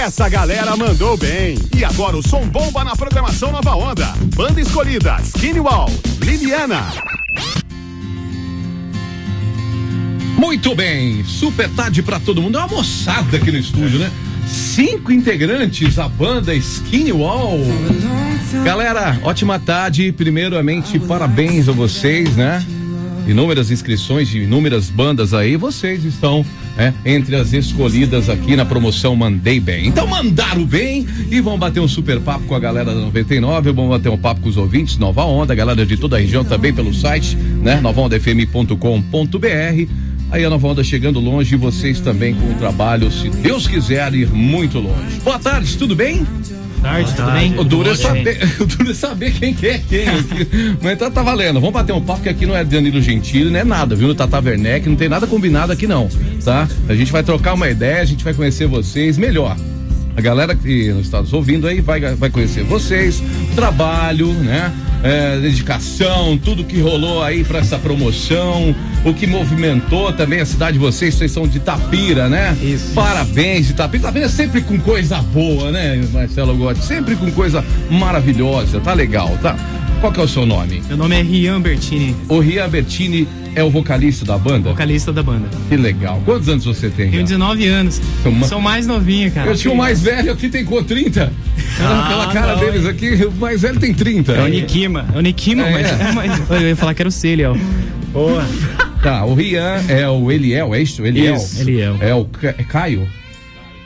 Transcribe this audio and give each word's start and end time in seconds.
Essa 0.00 0.30
galera 0.30 0.74
mandou 0.78 1.14
bem. 1.14 1.58
E 1.76 1.84
agora 1.84 2.16
o 2.16 2.26
som 2.26 2.48
bomba 2.48 2.82
na 2.82 2.96
programação 2.96 3.52
Nova 3.52 3.76
Onda. 3.76 4.06
Banda 4.34 4.58
escolhida: 4.58 5.18
Skinny 5.22 5.60
Wall, 5.60 5.90
Liliana. 6.22 6.90
Muito 10.38 10.74
bem, 10.74 11.22
super 11.22 11.68
tarde 11.68 12.02
pra 12.02 12.18
todo 12.18 12.40
mundo. 12.40 12.56
É 12.56 12.62
uma 12.62 12.68
moçada 12.68 13.36
aqui 13.36 13.52
no 13.52 13.58
estúdio, 13.58 13.98
né? 13.98 14.10
Cinco 14.48 15.12
integrantes, 15.12 15.98
a 15.98 16.08
banda 16.08 16.54
Skinny 16.54 17.12
Wall. 17.12 17.60
Galera, 18.64 19.20
ótima 19.22 19.58
tarde. 19.58 20.12
Primeiramente, 20.12 20.98
parabéns 20.98 21.68
a 21.68 21.72
vocês, 21.72 22.36
né? 22.36 22.64
Inúmeras 23.28 23.70
inscrições 23.70 24.28
de 24.28 24.44
inúmeras 24.44 24.88
bandas 24.88 25.34
aí, 25.34 25.58
vocês 25.58 26.04
estão 26.06 26.44
né, 26.76 26.94
entre 27.04 27.36
as 27.36 27.52
escolhidas 27.52 28.28
aqui 28.28 28.56
na 28.56 28.64
promoção 28.64 29.16
Mandei 29.16 29.60
Bem. 29.60 29.86
Então 29.86 30.06
mandaram 30.06 30.64
bem 30.64 31.06
e 31.30 31.40
vão 31.40 31.58
bater 31.58 31.80
um 31.80 31.88
super 31.88 32.20
papo 32.20 32.44
com 32.44 32.54
a 32.54 32.60
galera 32.60 32.94
da 32.94 33.00
99, 33.00 33.72
vão 33.72 33.88
bater 33.88 34.10
um 34.10 34.18
papo 34.18 34.40
com 34.40 34.48
os 34.48 34.56
ouvintes, 34.56 34.96
Nova 34.96 35.24
Onda, 35.24 35.54
galera 35.54 35.84
de 35.84 35.96
toda 35.96 36.16
a 36.16 36.20
região 36.20 36.44
também 36.44 36.72
pelo 36.72 36.94
site, 36.94 37.36
né? 37.36 37.80
novaondafm.com.br. 37.80 39.88
Aí 40.30 40.44
a 40.44 40.50
Nova 40.50 40.68
Onda 40.68 40.84
chegando 40.84 41.18
longe 41.18 41.54
e 41.54 41.58
vocês 41.58 42.00
também 42.00 42.34
com 42.34 42.52
o 42.52 42.54
trabalho, 42.54 43.10
se 43.10 43.28
Deus 43.28 43.66
quiser 43.66 44.14
ir 44.14 44.28
muito 44.28 44.78
longe. 44.78 45.20
Boa 45.24 45.38
tarde, 45.38 45.76
tudo 45.76 45.96
bem? 45.96 46.24
Tarde, 46.80 47.14
tudo 47.14 47.30
bem? 47.32 47.58
O 47.58 47.64
duro, 47.64 47.90
é 47.90 47.94
saber, 47.94 48.38
o 48.60 48.66
duro 48.66 48.90
é 48.90 48.94
saber 48.94 49.32
quem 49.32 49.54
que 49.54 49.66
é 49.66 49.78
quem 49.78 50.08
aqui. 50.08 50.76
Mas 50.82 50.98
tá, 50.98 51.10
tá 51.10 51.22
valendo. 51.22 51.60
Vamos 51.60 51.72
bater 51.72 51.92
um 51.92 52.00
papo 52.00 52.22
que 52.22 52.28
aqui 52.28 52.46
não 52.46 52.56
é 52.56 52.64
Danilo 52.64 53.00
Gentili, 53.00 53.50
não 53.50 53.60
é 53.60 53.64
nada, 53.64 53.94
viu? 53.94 54.08
No 54.08 54.14
Tata 54.14 54.40
Werneck, 54.40 54.88
não 54.88 54.96
tem 54.96 55.08
nada 55.08 55.26
combinado 55.26 55.72
aqui 55.72 55.86
não, 55.86 56.08
tá? 56.44 56.68
A 56.88 56.94
gente 56.94 57.12
vai 57.12 57.22
trocar 57.22 57.54
uma 57.54 57.68
ideia, 57.68 58.00
a 58.00 58.04
gente 58.04 58.24
vai 58.24 58.34
conhecer 58.34 58.66
vocês 58.66 59.16
melhor. 59.18 59.56
A 60.16 60.20
galera 60.20 60.54
que 60.54 60.92
nos 60.92 61.06
está 61.06 61.20
nos 61.20 61.32
ouvindo 61.32 61.66
aí 61.66 61.80
vai, 61.80 62.00
vai 62.14 62.30
conhecer 62.30 62.64
vocês, 62.64 63.22
o 63.52 63.54
trabalho, 63.54 64.32
né? 64.34 64.72
É, 65.02 65.38
dedicação, 65.38 66.36
tudo 66.36 66.62
que 66.62 66.78
rolou 66.80 67.22
aí 67.22 67.42
para 67.42 67.60
essa 67.60 67.78
promoção, 67.78 68.74
o 69.04 69.14
que 69.14 69.26
movimentou 69.26 70.12
também 70.12 70.40
a 70.40 70.46
cidade 70.46 70.74
de 70.74 70.78
vocês, 70.78 71.14
vocês 71.14 71.32
são 71.32 71.46
de 71.46 71.58
Tapira, 71.60 72.28
né? 72.28 72.56
Isso. 72.62 72.92
Parabéns 72.94 73.66
de 73.66 73.74
Tapira. 73.74 74.04
Tapira 74.04 74.26
é 74.26 74.28
sempre 74.28 74.60
com 74.60 74.78
coisa 74.78 75.18
boa, 75.22 75.70
né, 75.70 76.02
Marcelo 76.12 76.54
Gotti? 76.56 76.84
Sempre 76.84 77.16
com 77.16 77.30
coisa 77.30 77.64
maravilhosa, 77.90 78.80
tá 78.80 78.92
legal, 78.92 79.36
tá? 79.40 79.56
Qual 80.00 80.10
que 80.10 80.18
é 80.18 80.22
o 80.22 80.28
seu 80.28 80.46
nome? 80.46 80.82
Meu 80.88 80.96
nome 80.96 81.14
é 81.14 81.22
Rian 81.22 81.60
Bertini. 81.60 82.16
O 82.26 82.40
Rian 82.40 82.68
Bertini 82.70 83.28
é 83.54 83.62
o 83.62 83.68
vocalista 83.68 84.24
da 84.24 84.38
banda? 84.38 84.70
Vocalista 84.70 85.12
da 85.12 85.22
banda. 85.22 85.46
Que 85.68 85.76
legal. 85.76 86.22
Quantos 86.24 86.48
anos 86.48 86.64
você 86.64 86.88
tem? 86.88 87.10
Tenho 87.10 87.22
19 87.22 87.66
anos. 87.66 88.00
Uma... 88.24 88.46
Sou 88.46 88.62
mais 88.62 88.86
novinho, 88.86 89.30
cara. 89.30 89.50
Eu 89.50 89.56
tinha 89.56 89.72
o 89.74 89.76
mais 89.76 90.00
velho 90.00 90.32
aqui, 90.32 90.48
tem 90.48 90.64
com 90.64 90.82
30. 90.82 91.30
Ah, 91.80 92.06
Pela 92.08 92.32
cara 92.32 92.54
não. 92.54 92.60
deles 92.60 92.86
aqui, 92.86 93.26
o 93.26 93.32
mais 93.32 93.60
velho 93.60 93.78
tem 93.78 93.92
30. 93.92 94.32
É 94.32 94.42
o 94.42 94.48
Nikima. 94.48 95.06
É 95.14 95.18
o 95.18 95.20
Nikima, 95.20 95.68
é. 95.68 95.72
Mas, 96.14 96.14
mas, 96.48 96.62
Eu 96.62 96.68
ia 96.68 96.76
falar 96.76 96.94
que 96.94 97.02
era 97.02 97.08
o 97.08 97.12
Celiel. 97.12 97.56
Boa. 98.12 98.42
Tá, 99.02 99.24
o 99.24 99.34
Rian 99.34 99.82
é 99.88 100.06
o 100.08 100.30
Eliel, 100.30 100.74
é 100.74 100.82
isso? 100.82 101.04
Eliel. 101.04 101.36
Isso, 101.36 101.62
Eliel. 101.62 101.96
É 102.00 102.14
o 102.14 102.28
é 102.42 102.62
Caio. 102.64 103.08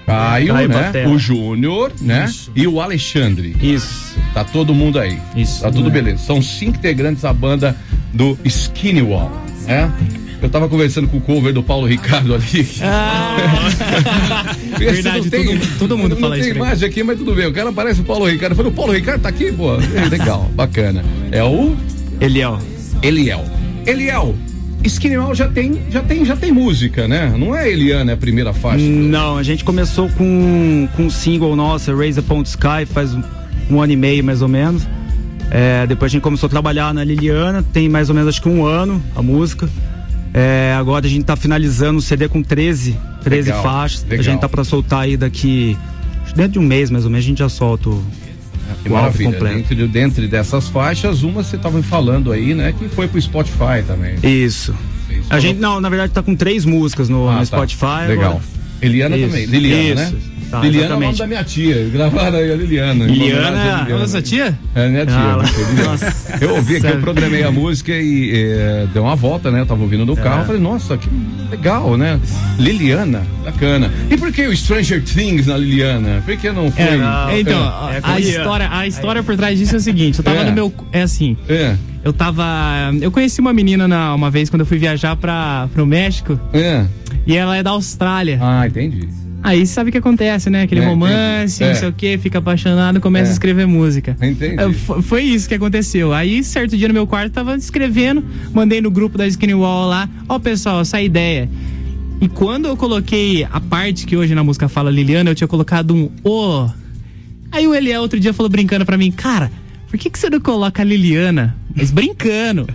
Caio, 0.07 0.53
Caio 0.53 0.69
né? 0.69 1.07
O 1.07 1.19
Júnior, 1.19 1.93
né? 2.01 2.27
Isso. 2.27 2.53
E 2.55 2.67
o 2.67 2.81
Alexandre. 2.81 3.57
Isso. 3.63 4.17
Tá 4.35 4.45
todo 4.45 4.75
mundo 4.75 4.99
aí. 4.99 5.19
Isso. 5.37 5.63
Tá 5.63 5.71
tudo 5.71 5.89
é. 5.89 5.93
beleza. 5.93 6.19
São 6.19 6.43
cinco 6.43 6.77
integrantes 6.77 7.23
da 7.23 7.33
banda 7.33 7.77
do 8.13 8.37
Skinny 8.45 9.03
Wall, 9.03 9.31
né? 9.67 9.91
Eu 10.43 10.51
tava 10.51 10.69
conversando 10.69 11.09
com 11.09 11.17
o 11.17 11.21
cover 11.23 11.55
do 11.55 11.63
Paulo 11.63 11.87
Ricardo 11.87 12.35
ali. 12.35 12.69
Ah, 12.83 13.37
verdade, 14.77 15.31
tem, 15.31 15.59
todo, 15.59 15.79
todo, 15.79 15.99
mundo 15.99 16.17
fala 16.17 16.37
isso. 16.37 16.49
Não 16.49 16.55
tem 16.55 16.63
imagem 16.63 16.89
aqui, 16.89 17.03
mas 17.03 17.17
tudo 17.17 17.35
bem. 17.35 17.47
O 17.47 17.53
cara 17.53 17.73
parece 17.73 18.03
o 18.03 18.05
Paulo 18.05 18.27
Ricardo. 18.27 18.53
Eu 18.53 18.57
falei, 18.57 18.71
o 18.71 18.75
Paulo 18.75 18.93
Ricardo 18.93 19.23
tá 19.23 19.31
aqui, 19.31 19.51
pô. 19.51 19.73
Legal, 20.11 20.51
bacana. 20.55 21.03
É 21.33 21.43
o. 21.43 21.75
Eliel. 22.21 22.59
Eliel. 23.03 23.43
Eliel. 23.87 24.35
Skinny 24.87 25.17
Wall 25.17 25.35
já 25.35 25.49
tem, 25.49 25.81
já 25.91 26.03
tem, 26.03 26.25
já 26.25 26.37
tem 26.37 26.53
música, 26.53 27.09
né? 27.09 27.35
Não 27.37 27.57
é 27.57 27.71
Eliana 27.71 28.13
é 28.13 28.15
a 28.15 28.17
primeira 28.17 28.53
faixa? 28.53 28.85
Não, 28.85 29.39
a 29.39 29.43
gente 29.43 29.65
começou 29.65 30.09
com, 30.11 30.89
com 30.95 31.05
um 31.05 31.11
single 31.11 31.57
nosso, 31.57 31.95
Raise 31.97 32.21
Upon 32.21 32.43
the 32.43 32.51
Sky, 32.51 32.85
faz 32.87 33.15
um, 33.15 33.23
um 33.71 33.81
ano 33.81 33.93
e 33.93 33.97
meio 33.97 34.23
mais 34.23 34.43
ou 34.43 34.49
menos. 34.49 34.87
É, 35.51 35.87
depois 35.87 36.11
a 36.11 36.13
gente 36.13 36.23
começou 36.23 36.47
a 36.47 36.51
trabalhar 36.51 36.93
na 36.93 37.05
Liliana, 37.05 37.63
tem 37.73 37.89
mais 37.89 38.09
ou 38.09 38.15
menos 38.15 38.29
acho 38.29 38.43
que 38.43 38.49
um 38.49 38.65
ano 38.65 39.03
a 39.15 39.23
música. 39.23 39.69
É, 40.33 40.75
agora 40.77 41.07
a 41.07 41.09
gente 41.09 41.25
tá 41.25 41.37
finalizando 41.37 41.99
o 41.99 42.03
CD 42.03 42.29
com 42.29 42.43
13, 42.43 42.97
13 43.23 43.49
legal, 43.49 43.63
faixas. 43.63 44.03
Legal. 44.03 44.19
A 44.19 44.23
gente 44.23 44.41
tá 44.41 44.49
para 44.49 44.65
soltar 44.65 45.03
aí 45.03 45.17
daqui, 45.17 45.79
dentro 46.35 46.53
de 46.53 46.59
um 46.59 46.63
mês 46.63 46.91
mais 46.91 47.05
ou 47.05 47.11
menos, 47.11 47.25
a 47.25 47.29
gente 47.29 47.39
já 47.39 47.49
solta 47.49 47.89
o, 47.89 48.05
que 48.85 48.93
o 48.93 48.97
álbum 48.97 49.33
completo. 49.33 49.75
Dentro, 49.75 49.89
dentro 49.89 50.29
dessas 50.29 50.69
faixas, 50.69 51.23
uma 51.23 51.43
você 51.43 51.57
tava 51.57 51.83
falando 51.83 52.31
aí, 52.31 52.55
né, 52.55 52.73
que 52.79 52.89
foi 52.89 53.09
pro 53.09 53.21
Spotify 53.21 53.83
também. 53.87 54.17
Isso. 54.23 54.75
Isso. 55.11 55.27
A 55.31 55.41
gente, 55.41 55.59
não, 55.59 55.81
na 55.81 55.89
verdade 55.89 56.13
tá 56.13 56.23
com 56.23 56.35
três 56.35 56.65
músicas 56.65 57.09
no, 57.09 57.29
ah, 57.29 57.33
no 57.35 57.39
tá. 57.39 57.45
Spotify. 57.47 58.09
Legal. 58.09 58.33
Agora. 58.33 58.64
Eliana 58.85 59.17
Isso. 59.17 59.27
também. 59.29 59.47
Liliana, 59.47 60.03
Isso. 60.03 60.15
né? 60.15 60.21
Tá, 60.51 60.61
Liliana 60.61 60.87
exatamente. 60.87 60.93
é 60.93 60.97
o 60.97 61.01
nome 61.01 61.19
da 61.19 61.27
minha 61.27 61.45
tia. 61.45 61.89
Gravaram 61.93 62.39
aí 62.39 62.53
a 62.53 62.55
Liliana. 62.55 63.07
Liliana 63.07 63.87
é 63.89 64.03
a 64.03 64.09
sua 64.09 64.23
tia? 64.23 64.59
É 64.75 64.89
minha 64.89 65.07
tia. 65.07 65.17
Ah, 65.17 65.37
nossa. 65.85 66.15
Eu 66.41 66.55
ouvi 66.55 66.77
aqui, 66.77 66.87
eu 66.87 67.01
programei 67.01 67.43
a 67.43 67.51
música 67.51 67.93
e 67.93 68.31
é, 68.33 68.87
deu 68.93 69.03
uma 69.03 69.17
volta, 69.17 69.51
né? 69.51 69.61
Eu 69.61 69.67
tava 69.67 69.83
ouvindo 69.83 70.07
no 70.07 70.17
carro. 70.17 70.43
É. 70.43 70.45
Falei, 70.45 70.61
nossa, 70.61 70.97
que 70.97 71.09
legal, 71.51 71.97
né? 71.97 72.21
Liliana, 72.59 73.23
bacana. 73.45 73.91
E 74.11 74.17
por 74.17 74.31
que 74.33 74.47
o 74.47 74.57
Stranger 74.57 75.03
Things 75.03 75.47
na 75.47 75.57
Liliana? 75.57 76.23
Por 76.25 76.37
que 76.37 76.51
não 76.53 76.71
foi? 76.71 76.85
É, 76.85 76.97
não. 76.97 77.39
Então, 77.39 77.91
é. 77.91 78.01
a, 78.03 78.21
história, 78.21 78.69
a 78.71 78.87
história 78.87 79.23
por 79.23 79.37
trás 79.37 79.59
disso 79.59 79.75
é 79.75 79.79
o 79.79 79.81
seguinte: 79.81 80.19
eu 80.19 80.25
tava 80.25 80.41
é. 80.41 80.45
no 80.45 80.53
meu. 80.53 80.73
É 80.93 81.03
assim. 81.03 81.37
É. 81.49 81.75
Eu 82.05 82.13
tava. 82.13 82.45
Eu 83.01 83.11
conheci 83.11 83.41
uma 83.41 83.53
menina 83.53 83.89
na, 83.89 84.15
uma 84.15 84.31
vez 84.31 84.51
quando 84.51 84.61
eu 84.61 84.67
fui 84.67 84.79
viajar 84.79 85.17
para 85.17 85.69
pro 85.73 85.87
México. 85.87 86.39
É. 86.53 86.85
E 87.27 87.37
ela 87.37 87.57
é 87.57 87.63
da 87.63 87.71
Austrália. 87.71 88.39
Ah, 88.41 88.67
entendi. 88.67 89.09
Aí 89.45 89.67
sabe 89.67 89.91
o 89.91 89.93
que 89.93 89.99
acontece, 89.99 90.49
né? 90.49 90.63
Aquele 90.63 90.81
é, 90.81 90.87
romance, 90.87 91.63
é. 91.63 91.69
não 91.69 91.75
sei 91.75 91.89
o 91.89 91.93
que, 91.93 92.17
fica 92.17 92.39
apaixonado, 92.39 92.99
começa 92.99 93.29
é. 93.29 93.31
a 93.31 93.33
escrever 93.35 93.67
música. 93.67 94.17
Entendi. 94.23 94.57
É, 94.59 94.73
foi 95.03 95.23
isso 95.23 95.47
que 95.47 95.55
aconteceu. 95.55 96.15
Aí, 96.15 96.43
certo 96.43 96.75
dia 96.79 96.89
no 96.89 96.95
meu 96.95 97.07
quarto, 97.07 97.31
tava 97.31 97.55
escrevendo, 97.55 98.25
mandei 98.55 98.81
no 98.81 98.91
grupo 98.91 99.19
da 99.19 99.27
Skinny 99.27 99.53
Wall 99.53 99.89
lá, 99.89 100.09
ó, 100.27 100.37
oh, 100.37 100.41
pessoal, 100.41 100.81
essa 100.81 100.99
ideia. 101.01 101.47
E 102.23 102.29
quando 102.29 102.69
eu 102.69 102.77
coloquei 102.77 103.45
a 103.45 103.61
parte 103.61 104.07
que 104.07 104.17
hoje 104.17 104.35
na 104.35 104.43
música 104.43 104.67
fala 104.67 104.91
Liliana, 104.91 105.31
eu 105.31 105.35
tinha 105.35 105.47
colocado 105.47 105.95
um 105.95 106.11
O. 106.23 106.65
Oh. 106.65 106.71
Aí 107.53 107.69
o 107.69 107.75
Eliel 107.75 108.01
outro 108.01 108.19
dia 108.19 108.33
falou 108.33 108.49
brincando 108.49 108.87
pra 108.87 108.97
mim, 108.97 109.13
cara, 109.13 109.53
por 109.91 109.99
que, 109.99 110.09
que 110.09 110.19
você 110.19 110.31
não 110.31 110.41
coloca 110.41 110.81
a 110.81 110.85
Liliana? 110.85 111.55
Mas 111.77 111.91
brincando. 111.91 112.67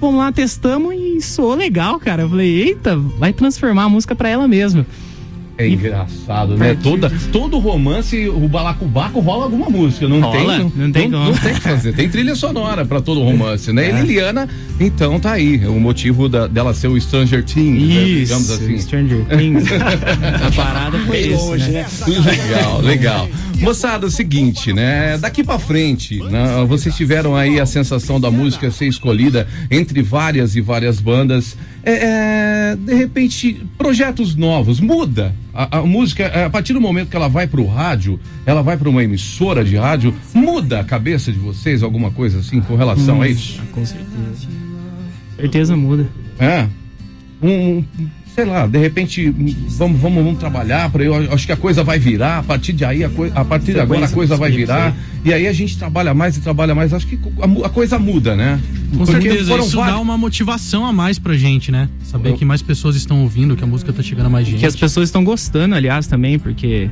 Vamos 0.00 0.16
lá, 0.16 0.32
testamos 0.32 0.94
e 0.94 1.20
soou 1.20 1.54
legal, 1.54 2.00
cara. 2.00 2.22
Eu 2.22 2.30
falei, 2.30 2.62
eita, 2.62 2.96
vai 2.96 3.32
transformar 3.32 3.84
a 3.84 3.88
música 3.88 4.16
pra 4.16 4.30
ela 4.30 4.48
mesmo. 4.48 4.86
É 5.60 5.68
engraçado, 5.68 6.56
né? 6.56 6.76
Toda, 6.82 7.10
todo 7.32 7.58
romance, 7.58 8.28
o 8.28 8.48
balacobaco 8.48 9.20
rola 9.20 9.44
alguma 9.44 9.68
música, 9.68 10.08
não 10.08 10.20
rola? 10.20 10.36
tem? 10.36 10.46
Não, 10.46 10.72
não 10.74 10.92
tem 10.92 11.08
não, 11.08 11.24
não, 11.26 11.34
tem 11.34 11.54
que 11.54 11.60
fazer. 11.60 11.92
Tem 11.94 12.08
trilha 12.08 12.34
sonora 12.34 12.84
para 12.84 13.00
todo 13.00 13.22
romance, 13.22 13.72
né? 13.72 13.80
É. 13.90 13.92
E 13.92 14.02
Liliana, 14.02 14.48
então 14.78 15.18
tá 15.18 15.32
aí, 15.32 15.66
o 15.66 15.80
motivo 15.80 16.28
da, 16.28 16.46
dela 16.46 16.72
ser 16.72 16.86
o 16.86 17.00
Stranger 17.00 17.42
Things, 17.42 17.88
né? 17.88 18.02
isso, 18.02 18.14
né? 18.14 18.24
digamos 18.24 18.50
assim. 18.50 18.78
Stranger 18.78 19.24
Things. 19.24 19.64
A 20.46 20.52
parada 20.52 20.98
foi 21.00 21.18
isso, 21.18 21.56
né? 21.56 21.86
Legal, 22.06 22.80
legal. 22.80 23.28
Moçada, 23.60 24.06
é 24.06 24.08
o 24.08 24.10
seguinte, 24.10 24.72
né? 24.72 25.18
Daqui 25.18 25.44
para 25.44 25.58
frente, 25.58 26.18
né? 26.18 26.64
vocês 26.66 26.96
tiveram 26.96 27.36
aí 27.36 27.60
a 27.60 27.66
sensação 27.66 28.18
da 28.18 28.30
música 28.30 28.70
ser 28.70 28.86
escolhida 28.86 29.46
entre 29.70 30.02
várias 30.02 30.56
e 30.56 30.60
várias 30.60 30.98
bandas. 30.98 31.56
É, 31.82 32.72
é, 32.72 32.76
de 32.76 32.94
repente, 32.94 33.66
projetos 33.78 34.34
novos, 34.34 34.80
muda. 34.80 35.34
A, 35.52 35.78
a, 35.78 35.82
música, 35.82 36.46
a 36.46 36.50
partir 36.50 36.72
do 36.72 36.80
momento 36.80 37.08
que 37.08 37.16
ela 37.16 37.28
vai 37.28 37.46
para 37.46 37.60
o 37.60 37.66
rádio, 37.66 38.20
ela 38.44 38.62
vai 38.62 38.76
para 38.76 38.88
uma 38.88 39.02
emissora 39.02 39.64
de 39.64 39.76
rádio, 39.76 40.14
muda 40.34 40.80
a 40.80 40.84
cabeça 40.84 41.32
de 41.32 41.38
vocês 41.38 41.82
alguma 41.82 42.10
coisa 42.10 42.40
assim 42.40 42.60
com 42.60 42.76
relação 42.76 43.18
hum, 43.18 43.22
a 43.22 43.28
isso? 43.28 43.60
Com 43.72 43.84
certeza. 43.84 44.48
Certeza 45.36 45.76
muda. 45.76 46.08
É. 46.38 46.66
Um, 47.42 47.82
sei 48.34 48.44
lá, 48.44 48.66
de 48.66 48.78
repente, 48.78 49.28
vamos, 49.30 50.00
vamos, 50.00 50.24
vamos 50.24 50.38
trabalhar 50.38 50.90
para 50.90 51.02
eu 51.04 51.32
acho 51.32 51.46
que 51.46 51.52
a 51.52 51.56
coisa 51.56 51.82
vai 51.82 51.98
virar, 51.98 52.38
a 52.38 52.42
partir 52.42 52.72
de 52.72 52.84
aí, 52.84 53.04
a, 53.04 53.08
coi, 53.08 53.30
a 53.34 53.44
partir 53.44 53.72
de 53.72 53.80
agora 53.80 54.06
a 54.06 54.08
coisa 54.08 54.36
vai 54.36 54.50
virar, 54.50 54.94
e 55.24 55.32
aí 55.32 55.46
a 55.46 55.52
gente 55.52 55.76
trabalha 55.76 56.14
mais 56.14 56.36
e 56.36 56.40
trabalha 56.40 56.74
mais, 56.74 56.94
acho 56.94 57.06
que 57.06 57.18
a, 57.40 57.66
a 57.66 57.68
coisa 57.68 57.98
muda, 57.98 58.36
né? 58.36 58.60
Com 58.92 58.98
Porque 58.98 59.12
certeza, 59.12 59.54
isso 59.56 59.76
vários... 59.76 59.94
dá 59.94 60.00
uma 60.00 60.16
motivação 60.16 60.86
a 60.86 60.92
mais 60.92 61.18
pra 61.18 61.36
gente, 61.36 61.70
né? 61.70 61.88
Saber 62.02 62.30
eu... 62.30 62.36
que 62.36 62.44
mais 62.44 62.62
pessoas 62.62 62.96
estão 62.96 63.22
ouvindo, 63.22 63.56
que 63.56 63.64
a 63.64 63.66
música 63.66 63.92
tá 63.92 64.02
chegando 64.02 64.26
a 64.26 64.30
mais 64.30 64.46
gente. 64.46 64.60
Que 64.60 64.66
as 64.66 64.76
pessoas 64.76 65.08
estão 65.08 65.24
gostando, 65.24 65.74
aliás, 65.74 66.06
também, 66.06 66.38
porque 66.38 66.90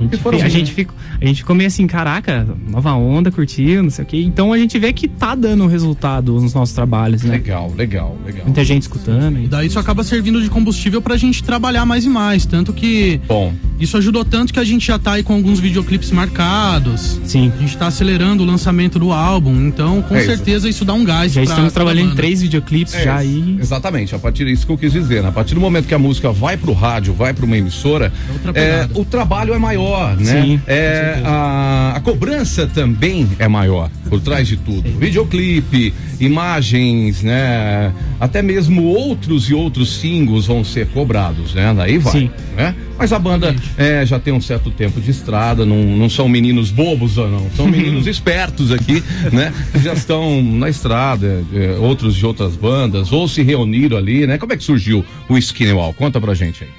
gente, 0.00 0.16
fica, 0.16 0.36
a, 0.44 0.48
gente 0.48 0.72
fica, 0.72 0.94
a 1.20 1.24
gente 1.24 1.36
ficou 1.38 1.56
meio 1.56 1.68
assim, 1.68 1.86
caraca, 1.86 2.46
nova 2.68 2.92
onda, 2.94 3.30
curtindo, 3.30 3.84
não 3.84 3.90
sei 3.90 4.04
o 4.04 4.08
quê. 4.08 4.22
Então 4.22 4.52
a 4.52 4.58
gente 4.58 4.78
vê 4.78 4.92
que 4.92 5.08
tá 5.08 5.34
dando 5.34 5.66
resultado 5.66 6.40
nos 6.40 6.54
nossos 6.54 6.74
trabalhos, 6.74 7.22
né? 7.22 7.32
Legal, 7.32 7.72
legal, 7.76 8.16
legal. 8.24 8.44
Muita 8.44 8.64
gente 8.64 8.82
escutando. 8.82 9.38
E 9.38 9.46
daí 9.46 9.66
isso 9.66 9.78
acaba 9.78 10.02
servindo 10.02 10.42
de 10.42 10.48
combustível 10.48 11.02
pra 11.02 11.16
gente 11.16 11.42
trabalhar 11.42 11.84
mais 11.84 12.04
e 12.04 12.08
mais. 12.08 12.46
Tanto 12.46 12.72
que. 12.72 13.20
Bom. 13.26 13.52
Isso 13.80 13.96
ajudou 13.96 14.24
tanto 14.24 14.52
que 14.52 14.60
a 14.60 14.64
gente 14.64 14.86
já 14.86 14.98
tá 14.98 15.12
aí 15.12 15.22
com 15.22 15.32
alguns 15.32 15.58
videoclipes 15.58 16.10
marcados. 16.10 17.18
Sim. 17.24 17.50
A 17.56 17.60
gente 17.60 17.76
tá 17.78 17.86
acelerando 17.86 18.42
o 18.42 18.46
lançamento 18.46 18.98
do 18.98 19.10
álbum. 19.10 19.66
Então, 19.66 20.02
com 20.02 20.14
é 20.14 20.24
certeza, 20.24 20.68
isso. 20.68 20.78
isso 20.78 20.84
dá 20.84 20.92
um 20.92 21.02
gás. 21.02 21.32
Já 21.32 21.40
pra, 21.40 21.50
estamos 21.50 21.72
trabalhando 21.72 22.12
em 22.12 22.14
três 22.14 22.42
videoclipes 22.42 22.94
é, 22.94 23.04
já 23.04 23.16
aí. 23.16 23.56
Exatamente, 23.58 24.14
a 24.14 24.18
partir 24.18 24.44
disso 24.44 24.66
que 24.66 24.72
eu 24.72 24.78
quis 24.78 24.92
dizer. 24.92 25.22
Né? 25.22 25.30
A 25.30 25.32
partir 25.32 25.54
do 25.54 25.60
momento 25.60 25.86
que 25.86 25.94
a 25.94 25.98
música 25.98 26.30
vai 26.30 26.58
pro 26.58 26.72
rádio, 26.72 27.14
vai 27.14 27.32
pra 27.32 27.44
uma 27.44 27.56
emissora, 27.56 28.12
é, 28.54 28.86
o 28.94 29.04
trabalho 29.04 29.54
é 29.54 29.58
maior, 29.58 30.16
né? 30.16 30.42
Sim. 30.42 30.60
É, 30.66 31.22
a, 31.24 31.94
a, 31.96 32.00
cobrança 32.00 32.66
também 32.66 33.28
é 33.38 33.48
maior 33.48 33.90
por 34.08 34.20
trás 34.20 34.46
de 34.46 34.56
tudo. 34.56 34.90
Videoclipe, 34.98 35.94
imagens, 36.18 37.22
né? 37.22 37.92
Até 38.18 38.42
mesmo 38.42 38.84
outros 38.84 39.48
e 39.48 39.54
outros 39.54 40.00
singles 40.00 40.46
vão 40.46 40.62
ser 40.64 40.86
cobrados, 40.88 41.54
né? 41.54 41.72
Daí 41.74 41.98
vai, 41.98 42.12
Sim. 42.12 42.30
né? 42.56 42.74
Mas 42.98 43.14
a 43.14 43.18
banda 43.18 43.54
é, 43.76 44.04
já 44.04 44.18
tem 44.18 44.32
um 44.32 44.40
certo 44.40 44.70
tempo 44.70 45.00
de 45.00 45.10
estrada, 45.10 45.64
não, 45.64 45.76
não 45.76 46.08
são 46.08 46.28
meninos 46.28 46.70
bobos 46.70 47.18
ou 47.18 47.28
não, 47.28 47.50
são 47.56 47.66
meninos 47.66 48.06
espertos 48.08 48.72
aqui, 48.72 49.02
né? 49.32 49.52
Já 49.82 49.92
estão 49.92 50.42
na 50.42 50.68
estrada, 50.68 51.44
é, 51.52 51.76
outros 51.78 52.14
de 52.14 52.24
outras 52.24 52.56
bandas, 52.56 53.12
ou 53.12 53.26
se 53.28 53.42
reuniram 53.42 53.96
ali, 53.96 54.26
né? 54.26 54.38
Como 54.38 54.52
é 54.52 54.56
que 54.56 54.64
surgiu 54.64 55.04
o 55.28 55.38
Skinny 55.38 55.72
Wall? 55.72 55.94
Conta 55.94 56.20
pra 56.20 56.34
gente 56.34 56.64
aí. 56.64 56.70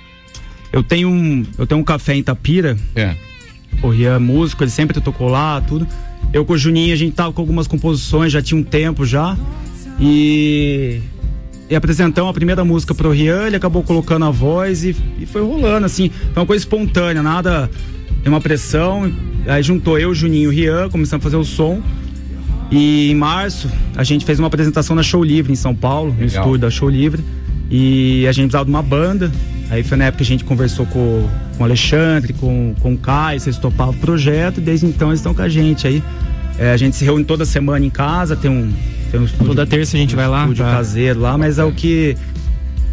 Eu 0.72 0.82
tenho 0.82 1.10
um, 1.10 1.46
eu 1.58 1.68
tenho 1.68 1.82
um 1.82 1.84
café 1.84 2.16
em 2.16 2.24
Tapira. 2.24 2.78
É 2.96 3.16
o 3.82 3.90
Rian 3.90 4.16
é 4.16 4.20
músico, 4.20 4.64
ele 4.64 4.72
sempre 4.72 5.00
tocou 5.00 5.28
lá, 5.28 5.62
tudo. 5.62 5.88
Eu 6.34 6.46
com 6.46 6.54
o 6.54 6.58
Juninho, 6.58 6.94
a 6.94 6.98
gente 6.98 7.14
tava 7.14 7.32
com 7.32 7.42
algumas 7.42 7.68
composições, 7.68 8.32
já 8.32 8.42
tinha 8.42 8.60
um 8.60 8.64
tempo 8.64 9.06
já. 9.06 9.38
E, 10.00 11.02
e 11.71 11.75
apresentamos 11.75 12.29
a 12.29 12.33
primeira 12.33 12.65
música 12.65 12.94
pro 12.94 13.12
Rian, 13.12 13.47
ele 13.47 13.56
acabou 13.56 13.81
colocando 13.81 14.25
a 14.25 14.29
voz 14.29 14.83
e, 14.83 14.94
e 15.18 15.25
foi 15.25 15.41
rolando, 15.41 15.85
assim. 15.85 16.12
Foi 16.33 16.44
uma 16.44 16.45
coisa 16.45 16.62
espontânea, 16.62 17.23
nada. 17.23 17.71
Tem 18.21 18.29
uma 18.29 18.41
pressão. 18.41 19.09
Aí 19.47 19.63
juntou 19.63 19.97
eu, 19.97 20.13
Juninho 20.13 20.44
e 20.44 20.47
o 20.47 20.50
Rian, 20.51 20.89
começamos 20.89 21.25
a 21.25 21.29
fazer 21.29 21.38
o 21.38 21.45
som. 21.45 21.81
E 22.69 23.09
em 23.09 23.15
março, 23.15 23.69
a 23.95 24.03
gente 24.03 24.25
fez 24.25 24.38
uma 24.38 24.50
apresentação 24.50 24.97
na 24.97 25.01
Show 25.01 25.23
Livre 25.23 25.53
em 25.53 25.56
São 25.56 25.73
Paulo, 25.73 26.13
no 26.19 26.25
estúdio 26.25 26.57
da 26.57 26.69
Show 26.69 26.89
Livre. 26.89 27.23
E 27.69 28.27
a 28.27 28.33
gente 28.33 28.47
precisava 28.47 28.65
de 28.65 28.71
uma 28.71 28.83
banda. 28.83 29.31
Aí 29.69 29.81
foi 29.81 29.97
na 29.97 30.03
época 30.03 30.18
que 30.18 30.23
a 30.23 30.27
gente 30.27 30.44
conversou 30.44 30.85
com, 30.88 31.25
com 31.56 31.63
o 31.63 31.65
Alexandre, 31.65 32.33
com, 32.33 32.75
com 32.81 32.95
o 32.95 32.97
Caio, 32.97 33.39
vocês 33.39 33.57
topavam 33.57 33.94
o 33.94 33.97
projeto, 33.97 34.57
e 34.57 34.62
desde 34.62 34.85
então 34.85 35.07
eles 35.07 35.21
estão 35.21 35.33
com 35.33 35.41
a 35.41 35.47
gente 35.47 35.88
aí. 35.88 36.03
É, 36.59 36.73
a 36.73 36.77
gente 36.77 36.97
se 36.97 37.06
reúne 37.06 37.23
toda 37.23 37.45
semana 37.45 37.85
em 37.85 37.89
casa, 37.89 38.35
tem 38.35 38.51
um, 38.51 38.73
tem 39.12 39.19
um 39.19 39.25
estúdio. 39.25 39.48
Toda 39.48 39.68
terça 39.68 39.98
a 39.98 40.00
gente 40.00 40.13
um 40.13 40.18
vai 40.18 40.28
lá. 40.28 40.42
Estúdio 40.44 40.63
pra... 40.63 40.74
caseiro 40.74 41.19
lá, 41.19 41.38
mas 41.38 41.60
é 41.60 41.63
o 41.63 41.72
que. 41.72 42.16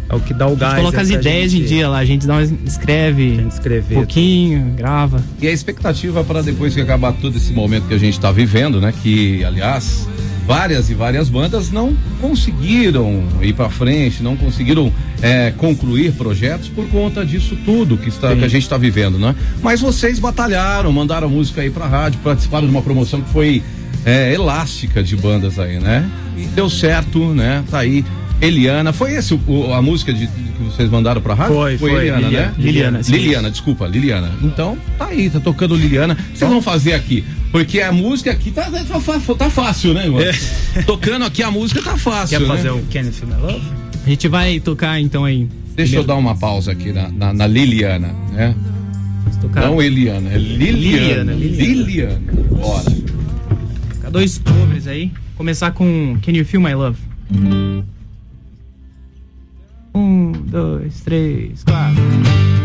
É 0.09 0.15
o 0.15 0.19
que 0.19 0.33
dá 0.33 0.47
o 0.47 0.55
gás. 0.55 0.73
A 0.73 0.75
gente 0.75 0.85
coloca 0.85 1.01
as 1.01 1.09
ideias 1.09 1.51
gente... 1.51 1.63
em 1.63 1.67
dia 1.67 1.87
lá, 1.87 1.99
a 1.99 2.05
gente 2.05 2.25
dá 2.25 2.33
uma, 2.33 2.43
escreve 2.43 3.45
escrever, 3.47 3.95
um 3.95 3.97
pouquinho, 3.99 4.73
grava. 4.75 5.23
E 5.39 5.47
a 5.47 5.51
expectativa 5.51 6.23
para 6.23 6.41
depois 6.41 6.73
que 6.73 6.81
acabar 6.81 7.13
todo 7.13 7.37
esse 7.37 7.53
momento 7.53 7.87
que 7.87 7.93
a 7.93 7.99
gente 7.99 8.15
está 8.15 8.31
vivendo, 8.31 8.81
né? 8.81 8.91
Que, 9.03 9.43
aliás, 9.43 10.07
várias 10.47 10.89
e 10.89 10.95
várias 10.95 11.29
bandas 11.29 11.69
não 11.69 11.95
conseguiram 12.19 13.23
ir 13.39 13.53
para 13.53 13.69
frente, 13.69 14.23
não 14.23 14.35
conseguiram 14.35 14.91
é, 15.21 15.53
concluir 15.55 16.11
projetos 16.13 16.69
por 16.69 16.87
conta 16.87 17.23
disso 17.23 17.55
tudo 17.63 17.95
que, 17.95 18.09
está, 18.09 18.35
que 18.35 18.43
a 18.43 18.47
gente 18.47 18.63
está 18.63 18.79
vivendo, 18.79 19.19
né? 19.19 19.35
Mas 19.61 19.79
vocês 19.79 20.17
batalharam, 20.17 20.91
mandaram 20.91 21.29
música 21.29 21.61
aí 21.61 21.69
para 21.69 21.85
rádio, 21.85 22.19
participaram 22.23 22.65
de 22.65 22.71
uma 22.71 22.81
promoção 22.81 23.21
que 23.21 23.29
foi 23.29 23.61
é, 24.05 24.33
elástica 24.33 25.03
de 25.03 25.15
bandas 25.15 25.59
aí, 25.59 25.79
né? 25.79 26.09
E 26.37 26.45
deu 26.45 26.69
certo, 26.69 27.33
né? 27.33 27.63
Tá 27.69 27.79
aí 27.79 28.03
Eliana, 28.41 28.93
foi 28.93 29.13
esse 29.15 29.33
o, 29.33 29.73
a 29.73 29.81
música 29.81 30.13
de, 30.13 30.27
que 30.27 30.63
vocês 30.63 30.89
mandaram 30.89 31.21
pra 31.21 31.33
rádio? 31.33 31.55
Foi, 31.55 31.77
foi, 31.77 31.91
foi 31.91 32.01
Eliana, 32.03 32.27
Liliana, 32.27 32.47
né? 32.47 32.53
Liliana, 32.57 33.01
Liliana, 33.05 33.51
desculpa, 33.51 33.85
Liliana. 33.85 34.31
Então, 34.41 34.77
tá 34.97 35.07
aí, 35.07 35.29
tá 35.29 35.39
tocando 35.39 35.75
Liliana. 35.75 36.17
Vocês 36.33 36.49
vão 36.49 36.61
fazer 36.61 36.93
aqui, 36.93 37.25
porque 37.51 37.81
a 37.81 37.91
música 37.91 38.31
aqui 38.31 38.51
tá, 38.51 38.71
tá, 38.71 38.83
tá, 38.83 39.35
tá 39.35 39.49
fácil, 39.49 39.93
né, 39.93 40.05
irmão? 40.05 40.21
É. 40.21 40.31
Tocando 40.83 41.25
aqui 41.25 41.43
a 41.43 41.51
música 41.51 41.81
tá 41.81 41.97
fácil, 41.97 42.39
Quer 42.39 42.47
né? 42.47 42.55
fazer 42.55 42.69
o 42.69 42.81
Kenneth 42.83 43.23
My 43.23 43.41
Love? 43.41 43.65
A 44.05 44.09
gente 44.09 44.27
vai 44.29 44.59
tocar 44.59 44.99
então 45.01 45.25
aí. 45.25 45.47
Deixa 45.75 45.91
primeiro. 45.91 46.01
eu 46.01 46.03
dar 46.03 46.15
uma 46.15 46.35
pausa 46.35 46.71
aqui 46.71 46.93
na, 46.93 47.09
na, 47.09 47.33
na 47.33 47.47
Liliana, 47.47 48.15
né? 48.31 48.55
Tocar. 49.41 49.61
Não 49.61 49.81
Eliana, 49.81 50.31
é 50.31 50.37
Liliana. 50.37 51.31
Liliana. 51.31 51.33
Liliana. 51.33 52.21
Bora. 52.51 53.08
Ficar 54.09 54.11
dois 54.11 54.37
covers 54.39 54.87
aí. 54.87 55.11
Começar 55.37 55.71
com 55.71 56.17
Can 56.23 56.31
You 56.31 56.45
Feel 56.45 56.61
My 56.61 56.73
Love? 56.73 56.97
Um, 59.93 60.31
dois, 60.31 61.01
três, 61.01 61.63
quatro. 61.63 62.58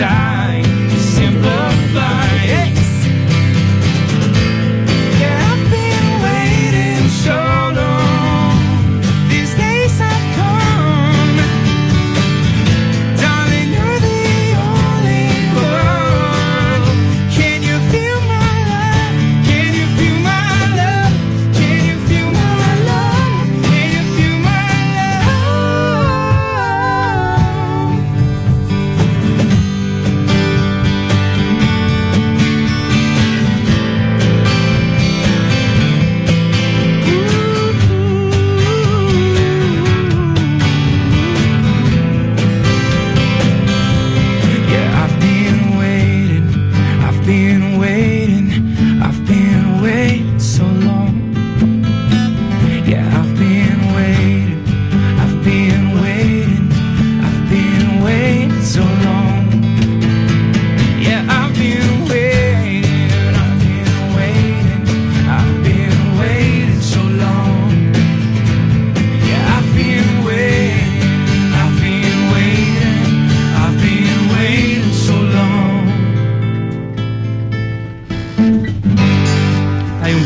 inside 0.00 0.27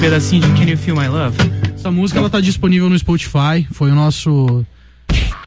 pedacinho 0.03 0.43
de 0.43 0.49
Can 0.59 0.69
You 0.69 0.77
Feel 0.77 0.97
My 0.97 1.07
Love? 1.07 1.37
Essa 1.77 1.89
música 1.89 2.19
ela 2.19 2.29
tá 2.29 2.41
disponível 2.41 2.91
no 2.91 2.99
Spotify, 2.99 3.65
foi 3.71 3.93
o 3.93 3.95
nosso 3.95 4.67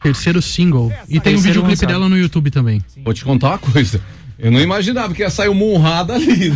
terceiro 0.01 0.41
single. 0.41 0.93
E 1.09 1.19
tem 1.19 1.33
um 1.33 1.35
Terceiro 1.35 1.41
videoclipe 1.41 1.71
lançado. 1.71 1.89
dela 1.89 2.07
no 2.07 2.17
YouTube 2.17 2.49
também. 2.49 2.81
Vou 3.03 3.13
te 3.13 3.25
contar 3.25 3.49
uma 3.49 3.57
coisa. 3.57 3.99
Eu 4.39 4.49
não 4.51 4.61
imaginava 4.61 5.13
que 5.13 5.23
ia 5.23 5.29
sair 5.29 5.49
o 5.49 5.53
Monrada 5.53 6.13
ali. 6.13 6.53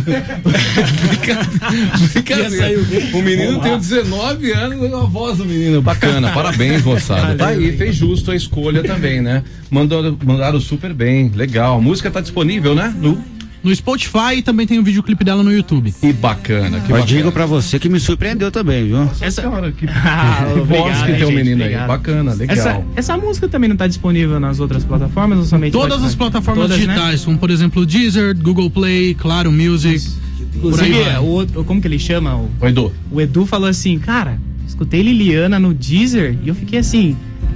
Brincadeira. 2.14 2.80
O 3.12 3.20
menino 3.20 3.60
tem 3.60 3.76
19 3.76 4.50
anos, 4.50 4.94
a 4.94 5.00
voz 5.00 5.36
do 5.36 5.44
menino. 5.44 5.82
Bacana, 5.82 6.32
parabéns, 6.32 6.82
moçada. 6.82 7.36
Tá 7.36 7.48
aí, 7.48 7.76
fez 7.76 7.96
justo 7.96 8.30
a 8.30 8.36
escolha 8.36 8.82
também, 8.82 9.20
né? 9.20 9.44
Mandou, 9.70 10.16
mandaram 10.24 10.58
super 10.58 10.94
bem, 10.94 11.30
legal. 11.34 11.76
A 11.76 11.80
música 11.82 12.10
tá 12.10 12.22
disponível, 12.22 12.74
né? 12.74 12.94
No... 12.98 13.22
No 13.62 13.74
Spotify 13.74 14.36
e 14.38 14.42
também 14.42 14.66
tem 14.66 14.78
um 14.78 14.82
videoclipe 14.82 15.22
dela 15.22 15.42
no 15.42 15.52
YouTube. 15.52 15.92
Que 15.92 16.12
bacana, 16.12 16.78
que 16.80 16.86
Eu 16.90 16.96
bacana. 16.98 17.06
digo 17.06 17.30
pra 17.30 17.44
você 17.44 17.78
que 17.78 17.88
me 17.88 18.00
surpreendeu 18.00 18.50
também, 18.50 18.86
viu? 18.86 19.10
Essa, 19.20 19.42
Cara, 19.42 19.70
que, 19.72 19.84
Ah, 19.90 20.46
que 20.54 20.60
voz 20.60 20.80
obrigado, 20.80 21.06
que 21.06 21.12
tem 21.12 21.24
o 21.24 21.30
menino 21.32 21.60
obrigado. 21.62 21.82
aí. 21.82 21.88
Bacana, 21.88 22.32
legal. 22.34 22.56
essa, 22.56 22.82
essa 22.96 23.16
música 23.18 23.48
também 23.48 23.68
não 23.68 23.76
tá 23.76 23.86
disponível 23.86 24.40
nas 24.40 24.60
outras 24.60 24.82
plataformas 24.84 25.38
ou 25.38 25.44
somente 25.44 25.72
Todas 25.72 25.98
Spotify? 25.98 26.06
as 26.08 26.14
plataformas 26.14 26.62
Todas, 26.70 26.78
né? 26.78 26.86
digitais, 26.86 27.24
como 27.24 27.36
por 27.38 27.50
exemplo 27.50 27.84
Deezer, 27.84 28.36
Google 28.36 28.70
Play, 28.70 29.14
Claro 29.14 29.52
Music. 29.52 29.94
Aí 29.96 30.46
Inclusive, 30.56 31.02
vai. 31.04 31.18
o 31.18 31.24
outro, 31.24 31.64
como 31.64 31.80
que 31.80 31.86
ele 31.86 31.98
chama? 31.98 32.34
O, 32.36 32.48
Oi, 32.60 32.70
Edu. 32.70 32.92
o 33.12 33.20
Edu 33.20 33.44
falou 33.46 33.68
assim, 33.68 33.98
cara, 33.98 34.38
escutei 34.66 35.02
Liliana 35.02 35.58
no 35.58 35.74
Deezer 35.74 36.36
e 36.42 36.48
eu 36.48 36.54
fiquei 36.54 36.78
assim, 36.78 37.14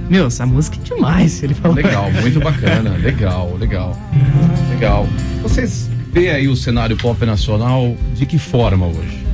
meu, 0.09 0.27
essa 0.27 0.45
música 0.45 0.77
é 0.79 0.95
demais. 0.95 1.41
Ele 1.41 1.53
falou. 1.55 1.75
Legal, 1.75 2.11
muito 2.21 2.39
bacana. 2.39 2.91
Legal, 3.01 3.57
legal. 3.59 3.99
Legal. 4.69 5.07
Vocês 5.41 5.89
vê 6.15 6.29
aí 6.29 6.47
o 6.47 6.55
cenário 6.55 6.95
pop 6.95 7.25
nacional 7.25 7.93
de 8.15 8.25
que 8.25 8.39
forma 8.39 8.85
hoje? 8.85 9.25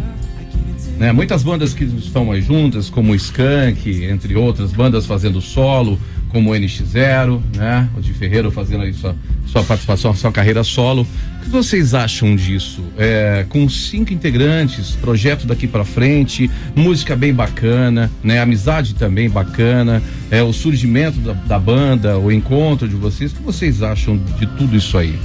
Né? 0.98 1.12
Muitas 1.12 1.44
bandas 1.44 1.76
que 1.76 1.84
estão 1.84 2.32
aí 2.32 2.42
juntas, 2.42 2.90
como 2.90 3.12
o 3.12 3.16
Skank, 3.16 4.04
entre 4.06 4.36
outras, 4.36 4.72
bandas 4.72 5.06
fazendo 5.06 5.40
solo, 5.42 6.00
como 6.30 6.52
o 6.52 6.54
NX0, 6.56 7.40
né? 7.56 7.88
O 7.96 8.02
de 8.02 8.14
Ferreiro 8.14 8.50
fazendo 8.50 8.84
aí 8.84 8.94
sua, 8.94 9.16
sua 9.46 9.64
participação, 9.64 10.16
sua 10.16 10.32
carreira 10.32 10.64
solo. 10.64 11.06
O 11.38 11.44
que 11.44 11.50
vocês 11.50 11.94
acham 11.94 12.36
disso? 12.36 12.84
É, 12.98 13.46
com 13.48 13.70
cinco 13.70 14.12
integrantes, 14.12 14.96
projeto 14.96 15.46
daqui 15.46 15.68
pra 15.68 15.86
frente, 15.86 16.50
música 16.76 17.16
bem 17.16 17.34
bacana, 17.34 18.10
né? 18.24 18.40
Amizade 18.40 18.96
também 18.96 19.30
bacana, 19.30 20.02
é, 20.32 20.42
o 20.42 20.52
surgimento 20.52 21.20
da, 21.20 21.34
da 21.34 21.60
banda, 21.60 22.18
o 22.18 22.32
encontro 22.32 22.88
de 22.88 22.96
vocês. 22.96 23.32
O 23.32 23.36
que 23.36 23.44
vocês 23.44 23.84
acham 23.84 24.18
de 24.40 24.48
tudo 24.48 24.76
isso 24.76 24.98
aí? 24.98 25.20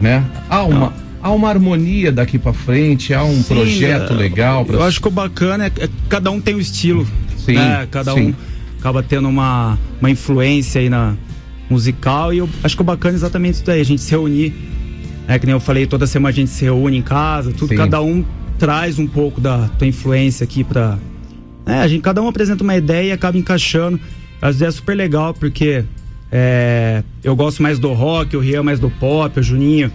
Né? 0.00 0.24
Há 0.48 0.62
uma, 0.64 0.92
há 1.22 1.30
uma 1.30 1.48
harmonia 1.48 2.12
daqui 2.12 2.38
pra 2.38 2.52
frente, 2.52 3.14
há 3.14 3.24
um 3.24 3.42
Sim, 3.42 3.54
projeto 3.54 4.12
é, 4.12 4.16
legal 4.16 4.64
pra 4.64 4.76
Eu 4.76 4.82
acho 4.82 5.00
que 5.00 5.08
o 5.08 5.10
bacana 5.10 5.64
é, 5.64 5.66
é 5.66 5.70
que 5.70 5.90
cada 6.08 6.30
um 6.30 6.40
tem 6.40 6.54
um 6.54 6.60
estilo. 6.60 7.06
Sim, 7.36 7.54
né? 7.54 7.88
Cada 7.90 8.12
sim. 8.12 8.28
um 8.28 8.34
acaba 8.78 9.02
tendo 9.02 9.28
uma, 9.28 9.78
uma 10.00 10.10
influência 10.10 10.80
aí 10.80 10.88
na 10.88 11.14
musical. 11.68 12.32
E 12.32 12.38
eu 12.38 12.48
acho 12.62 12.76
que 12.76 12.82
o 12.82 12.84
bacana 12.84 13.14
é 13.14 13.16
exatamente 13.16 13.54
isso 13.54 13.64
daí, 13.64 13.80
a 13.80 13.84
gente 13.84 14.02
se 14.02 14.10
reunir. 14.10 14.54
É 15.28 15.38
que 15.38 15.46
nem 15.46 15.52
eu 15.52 15.60
falei, 15.60 15.86
toda 15.86 16.06
semana 16.06 16.30
a 16.30 16.34
gente 16.34 16.50
se 16.50 16.64
reúne 16.64 16.96
em 16.96 17.02
casa, 17.02 17.52
tudo, 17.52 17.70
Sim. 17.70 17.76
cada 17.76 18.00
um 18.00 18.24
traz 18.58 18.98
um 18.98 19.06
pouco 19.06 19.40
da 19.40 19.68
tua 19.78 19.86
influência 19.86 20.44
aqui 20.44 20.62
pra. 20.62 20.98
É, 21.66 21.80
a 21.80 21.88
gente, 21.88 22.00
cada 22.00 22.22
um 22.22 22.28
apresenta 22.28 22.62
uma 22.62 22.76
ideia 22.76 23.08
e 23.08 23.12
acaba 23.12 23.36
encaixando. 23.36 23.98
Às 24.40 24.60
vezes 24.60 24.74
é 24.74 24.78
super 24.78 24.94
legal, 24.94 25.34
porque 25.34 25.84
é, 26.38 27.02
eu 27.24 27.34
gosto 27.34 27.62
mais 27.62 27.78
do 27.78 27.94
rock, 27.94 28.36
o 28.36 28.40
Rian 28.40 28.62
mais 28.62 28.78
do 28.78 28.90
pop, 28.90 29.40
o 29.40 29.42
Juninho 29.42 29.90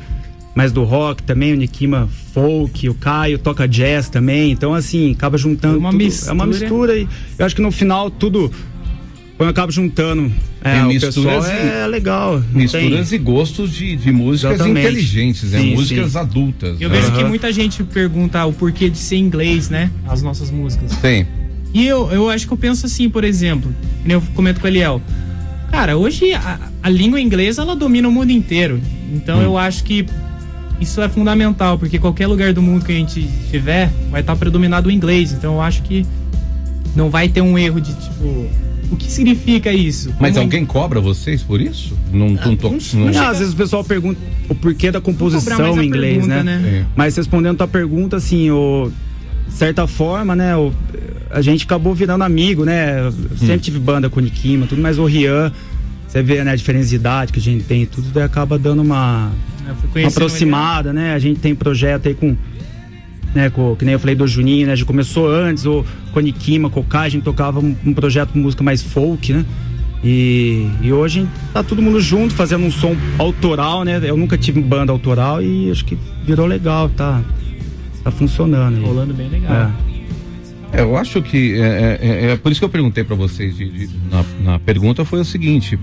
mais 0.55 0.71
do 0.71 0.83
rock 0.83 1.21
também, 1.21 1.53
o 1.53 1.55
Nikima 1.55 2.09
folk, 2.33 2.89
o 2.89 2.95
Caio 2.95 3.37
toca 3.37 3.67
jazz 3.67 4.09
também. 4.09 4.51
Então, 4.51 4.73
assim, 4.73 5.11
acaba 5.11 5.37
juntando. 5.37 5.75
É 5.75 5.77
uma 5.77 5.91
tudo. 5.91 6.03
mistura. 6.03 6.31
É 6.31 6.33
uma 6.33 6.45
mistura 6.47 6.97
e 6.97 7.07
eu 7.37 7.45
acho 7.45 7.55
que 7.55 7.61
no 7.61 7.71
final 7.71 8.09
tudo. 8.09 8.51
Quando 9.37 9.47
eu 9.47 9.51
acabo 9.51 9.71
juntando 9.71 10.31
é, 10.63 10.83
misturas 10.83 11.15
pessoal, 11.15 11.43
e- 11.45 11.83
é 11.83 11.87
legal. 11.87 12.43
Misturas 12.51 13.09
tem- 13.09 13.19
e 13.19 13.21
gostos 13.21 13.71
de, 13.71 13.95
de 13.95 14.11
músicas 14.11 14.55
Exatamente. 14.55 14.87
inteligentes, 14.87 15.51
né? 15.51 15.59
Sim, 15.59 15.75
músicas 15.75 16.11
sim. 16.11 16.17
adultas. 16.17 16.81
Eu 16.81 16.89
né? 16.89 16.95
vejo 16.99 17.11
que 17.13 17.19
Aham. 17.21 17.29
muita 17.29 17.53
gente 17.53 17.83
pergunta 17.83 18.43
o 18.45 18.51
porquê 18.53 18.89
de 18.89 18.97
ser 18.97 19.17
inglês, 19.17 19.69
né? 19.69 19.89
As 20.07 20.21
nossas 20.21 20.49
músicas. 20.51 20.95
Tem. 20.97 21.25
E 21.73 21.87
eu, 21.87 22.11
eu 22.11 22.29
acho 22.29 22.45
que 22.47 22.53
eu 22.53 22.57
penso 22.57 22.85
assim, 22.85 23.09
por 23.09 23.23
exemplo, 23.23 23.73
que 24.05 24.11
eu 24.11 24.21
comento 24.35 24.59
com 24.59 24.65
o 24.65 24.69
Eliel. 24.69 25.01
Cara, 25.71 25.97
hoje 25.97 26.33
a, 26.33 26.59
a 26.83 26.89
língua 26.89 27.19
inglesa 27.19 27.61
ela 27.61 27.75
domina 27.75 28.07
o 28.07 28.11
mundo 28.11 28.31
inteiro. 28.31 28.79
Então 29.13 29.39
Hum. 29.39 29.43
eu 29.43 29.57
acho 29.57 29.83
que 29.83 30.05
isso 30.79 31.01
é 31.01 31.07
fundamental, 31.09 31.77
porque 31.77 31.97
qualquer 31.99 32.27
lugar 32.27 32.53
do 32.53 32.61
mundo 32.61 32.83
que 32.85 32.91
a 32.91 32.95
gente 32.95 33.19
estiver 33.19 33.89
vai 34.09 34.21
estar 34.21 34.35
predominado 34.35 34.87
o 34.89 34.91
inglês. 34.91 35.31
Então 35.31 35.55
eu 35.55 35.61
acho 35.61 35.81
que 35.83 36.05
não 36.95 37.09
vai 37.09 37.29
ter 37.29 37.41
um 37.41 37.57
erro 37.57 37.79
de 37.79 37.93
tipo. 37.93 38.47
O 38.91 38.97
que 38.97 39.09
significa 39.09 39.71
isso? 39.71 40.13
Mas 40.19 40.33
Como- 40.33 40.43
alguém 40.43 40.65
cobra 40.65 40.99
vocês 40.99 41.41
por 41.41 41.61
isso? 41.61 41.97
Não, 42.11 42.29
não, 42.31 42.55
tô, 42.57 42.69
não- 42.71 42.77
não- 43.05 43.11
Não, 43.13 43.27
às 43.29 43.39
vezes 43.39 43.53
o 43.53 43.55
pessoal 43.55 43.85
pergunta 43.85 44.19
o 44.49 44.55
porquê 44.55 44.91
da 44.91 44.99
composição 44.99 45.81
em 45.81 45.87
inglês, 45.87 46.15
pergunta, 46.27 46.43
né? 46.43 46.57
né? 46.57 46.77
É. 46.79 46.85
Mas 46.93 47.15
respondendo 47.15 47.53
a 47.53 47.57
tua 47.59 47.67
pergunta, 47.69 48.17
assim, 48.17 48.51
o, 48.51 48.91
de 49.47 49.53
certa 49.53 49.87
forma, 49.87 50.35
né, 50.35 50.57
o, 50.57 50.73
a 51.33 51.41
gente 51.41 51.65
acabou 51.65 51.93
virando 51.93 52.23
amigo, 52.23 52.65
né? 52.65 53.07
Eu 53.07 53.37
sempre 53.37 53.59
tive 53.59 53.79
banda 53.79 54.09
com 54.09 54.19
o 54.19 54.23
Nikima, 54.23 54.67
tudo, 54.67 54.81
mas 54.81 54.97
o 54.97 55.05
Rian, 55.05 55.51
você 56.07 56.21
vê, 56.21 56.43
né, 56.43 56.51
a 56.51 56.55
diferença 56.55 56.89
de 56.89 56.95
idade 56.95 57.31
que 57.31 57.39
a 57.39 57.41
gente 57.41 57.63
tem, 57.63 57.83
e 57.83 57.85
tudo 57.85 58.09
daí 58.13 58.23
acaba 58.23 58.57
dando 58.57 58.81
uma, 58.81 59.31
fui 59.91 60.03
uma 60.03 60.09
aproximada, 60.09 60.91
né? 60.91 61.13
A 61.13 61.19
gente 61.19 61.39
tem 61.39 61.55
projeto 61.55 62.07
aí 62.07 62.13
com. 62.13 62.35
Né, 63.33 63.49
com, 63.49 63.73
que 63.77 63.85
nem 63.85 63.93
eu 63.93 63.99
falei 63.99 64.13
do 64.13 64.27
Juninho, 64.27 64.67
né? 64.67 64.73
A 64.73 64.75
gente 64.75 64.85
começou 64.85 65.29
antes, 65.31 65.65
o 65.65 65.85
com 66.11 66.19
o 66.19 66.21
Nikima, 66.21 66.69
com 66.69 66.81
o 66.81 66.83
Kai, 66.83 67.07
a 67.07 67.09
gente 67.09 67.23
tocava 67.23 67.61
um, 67.61 67.75
um 67.85 67.93
projeto 67.93 68.33
de 68.33 68.39
música 68.39 68.61
mais 68.61 68.81
folk, 68.81 69.31
né? 69.31 69.45
E, 70.03 70.67
e 70.81 70.91
hoje 70.91 71.27
tá 71.53 71.63
todo 71.63 71.81
mundo 71.81 72.01
junto, 72.01 72.33
fazendo 72.33 72.65
um 72.65 72.71
som 72.71 72.95
autoral, 73.17 73.83
né? 73.83 74.01
Eu 74.03 74.17
nunca 74.17 74.37
tive 74.37 74.59
banda 74.59 74.91
autoral 74.91 75.41
e 75.41 75.71
acho 75.71 75.85
que 75.85 75.97
virou 76.25 76.45
legal, 76.45 76.89
tá? 76.89 77.21
Tá 78.03 78.11
funcionando. 78.11 78.81
Rolando 78.81 79.13
bem 79.13 79.29
legal. 79.29 79.53
É. 79.53 79.90
É, 80.73 80.81
eu 80.81 80.95
acho 80.95 81.21
que 81.21 81.53
é, 81.59 81.99
é- 82.01 82.31
é 82.31 82.37
por 82.37 82.51
isso 82.51 82.61
que 82.61 82.65
eu 82.65 82.69
perguntei 82.69 83.03
pra 83.03 83.15
vocês 83.15 83.57
de- 83.57 83.69
de- 83.69 83.89
na, 84.09 84.23
na 84.53 84.59
pergunta 84.59 85.03
foi 85.03 85.19
o 85.19 85.25
seguinte, 85.25 85.77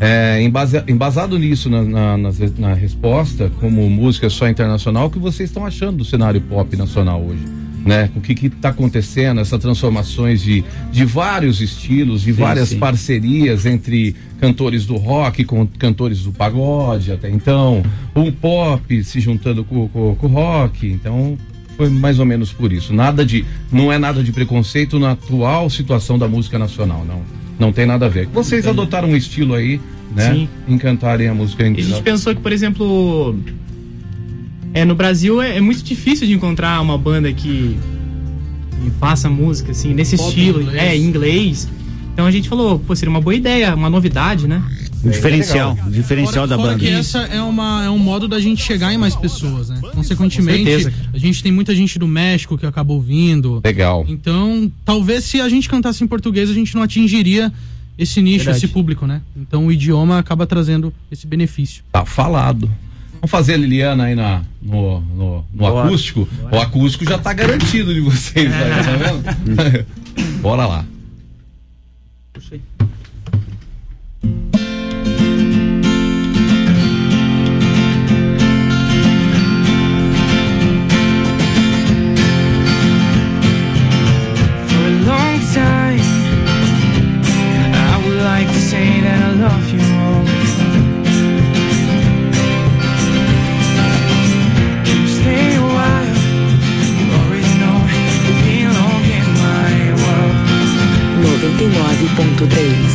é, 0.00 0.40
embasado 0.88 1.38
nisso 1.38 1.68
na, 1.68 1.82
na- 2.16 2.16
na 2.58 2.74
resposta, 2.74 3.50
como 3.60 3.88
música 3.90 4.30
só 4.30 4.48
internacional, 4.48 5.06
o 5.06 5.10
que 5.10 5.18
vocês 5.18 5.50
estão 5.50 5.66
achando 5.66 5.98
do 5.98 6.04
cenário 6.04 6.40
pop 6.40 6.74
nacional 6.76 7.22
hoje? 7.22 7.42
Né? 7.84 8.08
O 8.14 8.20
que 8.20 8.46
está 8.46 8.68
acontecendo, 8.68 9.40
essas 9.40 9.60
transformações 9.60 10.40
de, 10.40 10.64
de 10.92 11.04
vários 11.04 11.60
estilos, 11.60 12.22
de 12.22 12.32
Sim, 12.32 12.40
várias 12.40 12.68
sim. 12.70 12.78
parcerias 12.78 13.66
entre 13.66 14.14
cantores 14.40 14.86
do 14.86 14.96
rock 14.96 15.44
com 15.44 15.66
cantores 15.66 16.20
do 16.22 16.30
pagode 16.32 17.10
até 17.10 17.28
então, 17.28 17.82
o 18.14 18.30
pop 18.30 19.02
se 19.02 19.18
juntando 19.20 19.64
com 19.64 19.90
o 19.92 20.26
rock, 20.28 20.86
então 20.86 21.36
foi 21.82 21.90
mais 21.90 22.18
ou 22.18 22.24
menos 22.24 22.52
por 22.52 22.72
isso. 22.72 22.94
Nada 22.94 23.24
de, 23.24 23.44
não 23.70 23.92
é 23.92 23.98
nada 23.98 24.22
de 24.22 24.32
preconceito 24.32 24.98
na 24.98 25.12
atual 25.12 25.68
situação 25.68 26.18
da 26.18 26.28
música 26.28 26.58
nacional, 26.58 27.04
não. 27.04 27.22
Não 27.58 27.72
tem 27.72 27.86
nada 27.86 28.06
a 28.06 28.08
ver. 28.08 28.28
Vocês 28.32 28.66
adotaram 28.66 29.08
um 29.08 29.16
estilo 29.16 29.54
aí, 29.54 29.80
né? 30.14 30.32
Sim. 30.32 30.48
Em 30.68 30.78
cantarem 30.78 31.28
a 31.28 31.34
música 31.34 31.66
E 31.66 31.70
a 31.70 31.82
gente 31.82 32.02
pensou 32.02 32.34
que, 32.34 32.40
por 32.40 32.52
exemplo, 32.52 33.36
é, 34.72 34.84
no 34.84 34.94
Brasil 34.94 35.42
é, 35.42 35.56
é 35.56 35.60
muito 35.60 35.82
difícil 35.82 36.26
de 36.26 36.32
encontrar 36.32 36.80
uma 36.80 36.96
banda 36.96 37.32
que, 37.32 37.76
que 38.82 38.90
faça 38.98 39.28
música 39.28 39.72
assim, 39.72 39.92
nesse 39.94 40.16
Pop 40.16 40.28
estilo, 40.28 40.62
inglês. 40.62 40.82
é, 40.82 40.96
inglês. 40.96 41.68
Então 42.12 42.26
a 42.26 42.30
gente 42.30 42.48
falou, 42.48 42.78
pô, 42.78 42.94
seria 42.94 43.10
uma 43.10 43.20
boa 43.20 43.34
ideia, 43.34 43.74
uma 43.74 43.90
novidade, 43.90 44.46
né? 44.46 44.62
O 45.04 45.10
diferencial, 45.10 45.76
o 45.86 45.90
diferencial 45.90 46.46
Fora, 46.46 46.48
da 46.48 46.56
fora 46.56 46.68
banda. 46.72 46.78
que 46.84 46.88
essa 46.88 47.18
é, 47.22 47.42
uma, 47.42 47.84
é 47.84 47.90
um 47.90 47.98
modo 47.98 48.28
da 48.28 48.38
gente 48.38 48.62
chegar 48.62 48.92
em 48.92 48.98
mais 48.98 49.16
pessoas, 49.16 49.68
né? 49.68 49.80
Consequentemente, 49.92 50.64
Com 50.64 50.80
certeza, 50.82 50.92
a 51.12 51.18
gente 51.18 51.42
tem 51.42 51.50
muita 51.50 51.74
gente 51.74 51.98
do 51.98 52.06
México 52.06 52.56
que 52.56 52.64
acabou 52.64 53.00
vindo. 53.00 53.60
Legal. 53.64 54.04
Então, 54.08 54.70
talvez 54.84 55.24
se 55.24 55.40
a 55.40 55.48
gente 55.48 55.68
cantasse 55.68 56.04
em 56.04 56.06
português, 56.06 56.48
a 56.48 56.54
gente 56.54 56.74
não 56.74 56.82
atingiria 56.82 57.52
esse 57.98 58.22
nicho, 58.22 58.44
Verdade. 58.44 58.64
esse 58.64 58.68
público, 58.72 59.06
né? 59.06 59.20
Então 59.36 59.66
o 59.66 59.72
idioma 59.72 60.18
acaba 60.18 60.46
trazendo 60.46 60.92
esse 61.10 61.26
benefício. 61.26 61.82
Tá 61.92 62.04
falado. 62.04 62.70
Vamos 63.14 63.30
fazer 63.30 63.54
a 63.54 63.56
Liliana 63.56 64.04
aí 64.04 64.14
na, 64.14 64.42
no, 64.60 65.00
no, 65.00 65.44
no 65.54 65.78
acústico? 65.78 66.28
O 66.50 66.58
acústico 66.58 67.04
já 67.04 67.18
tá 67.18 67.32
garantido 67.32 67.94
de 67.94 68.00
vocês, 68.00 68.50
aí, 68.52 68.84
tá 68.84 68.96
vendo? 68.96 69.86
Bora 70.42 70.66
lá. 70.66 70.84
Puxa 72.32 72.54
aí. 72.56 72.60
101.3. 102.14 102.91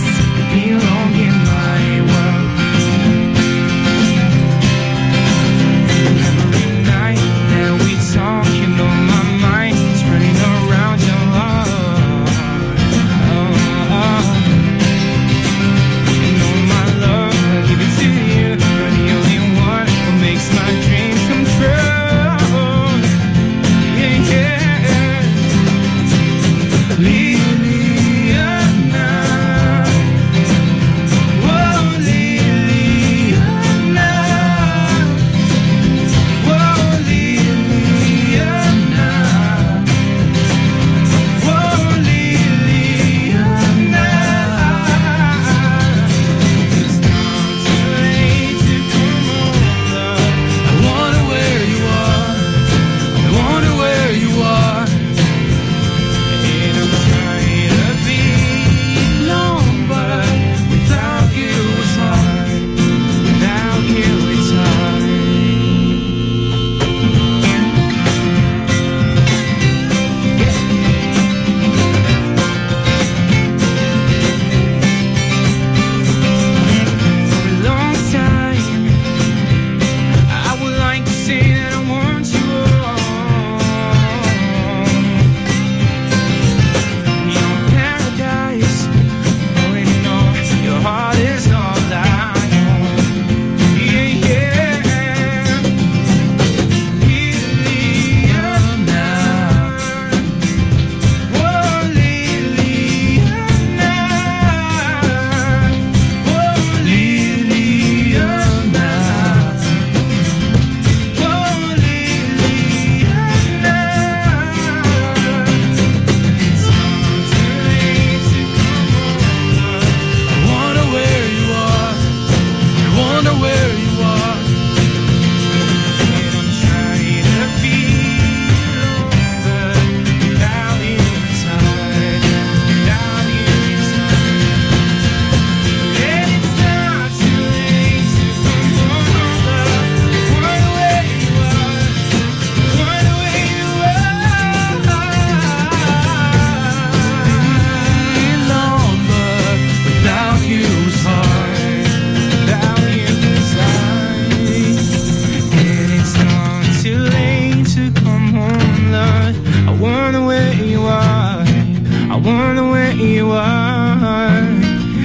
wonder 162.20 162.64
where 162.70 162.94
you 162.94 163.32
are. 163.32 164.28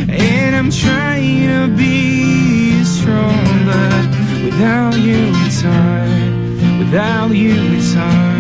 And 0.09 0.57
I'm 0.57 0.70
trying 0.70 1.48
to 1.48 1.77
be 1.77 2.83
strong, 2.85 3.44
but 3.66 4.44
without 4.44 4.96
you 4.96 5.33
it's 5.46 5.61
hard. 5.61 6.79
Without 6.79 7.31
you 7.35 7.55
it's 7.77 7.94
hard. 7.94 8.32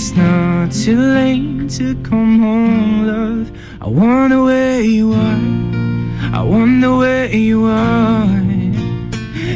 It's 0.00 0.12
not 0.12 0.70
too 0.70 0.96
late 0.96 1.68
to 1.68 1.92
come 2.04 2.38
home, 2.38 3.04
love. 3.04 3.50
I 3.80 3.88
wonder 3.88 4.44
where 4.44 4.80
you 4.80 5.12
are. 5.12 6.38
I 6.38 6.40
wonder 6.40 6.96
where 6.98 7.26
you 7.34 7.64
are. 7.64 8.30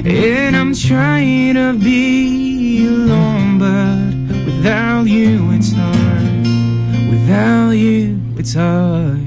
And 0.04 0.56
I'm 0.56 0.74
trying 0.74 1.54
to 1.54 1.78
be 1.78 2.88
alone, 2.88 3.60
but 3.60 4.44
without 4.44 5.04
you 5.04 5.52
it's 5.52 5.70
hard. 5.70 6.46
Without 7.08 7.70
you 7.70 8.18
it's 8.36 8.54
hard. 8.54 9.22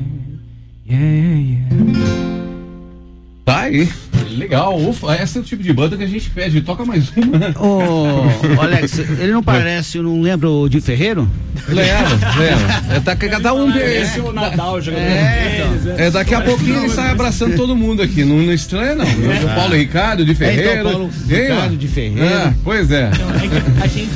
Yeah, 0.83 0.99
yeah. 0.99 1.65
Aí. 3.65 4.04
Legal. 4.45 4.79
Ufa, 4.79 5.15
esse 5.21 5.37
é 5.37 5.41
o 5.41 5.43
tipo 5.43 5.63
de 5.63 5.73
banda 5.73 5.97
que 5.97 6.03
a 6.03 6.07
gente 6.07 6.29
pede. 6.29 6.61
Toca 6.61 6.85
mais 6.85 7.11
uma. 7.15 7.37
né? 7.37 7.53
Ô, 7.59 8.61
Alex, 8.61 8.99
ele 8.99 9.31
não 9.31 9.41
parece, 9.41 9.97
eu 9.97 10.03
não 10.03 10.21
lembro 10.21 10.51
o 10.51 10.69
de 10.69 10.79
Ferreiro? 10.79 11.27
Leva, 11.67 12.37
leva. 12.37 12.95
É, 12.95 12.99
tá, 12.99 13.15
cada 13.15 13.53
um. 13.53 13.75
Esse 13.75 14.19
é 14.19 14.21
o 14.21 14.31
Nadal 14.31 14.79
jogando 14.79 15.01
É, 15.01 15.65
então. 15.81 15.95
É, 15.97 16.11
daqui 16.11 16.35
a 16.35 16.41
pouquinho 16.41 16.77
ele 16.77 16.89
sai 16.89 17.11
abraçando 17.11 17.55
todo 17.55 17.75
mundo 17.75 18.01
aqui. 18.01 18.23
Não, 18.23 18.37
não 18.37 18.53
estranha, 18.53 18.93
não. 18.93 19.05
O 19.05 19.55
Paulo 19.55 19.75
Ricardo 19.75 20.23
de 20.23 20.35
Ferreiro. 20.35 20.69
É, 20.69 20.79
então, 20.79 20.91
Paulo 20.91 21.11
Ricardo 21.27 21.77
de 21.77 21.87
Ferreiro. 21.87 22.25
É, 22.25 22.53
pois 22.63 22.91
é. 22.91 23.09
A 23.81 23.87
gente. 23.87 24.11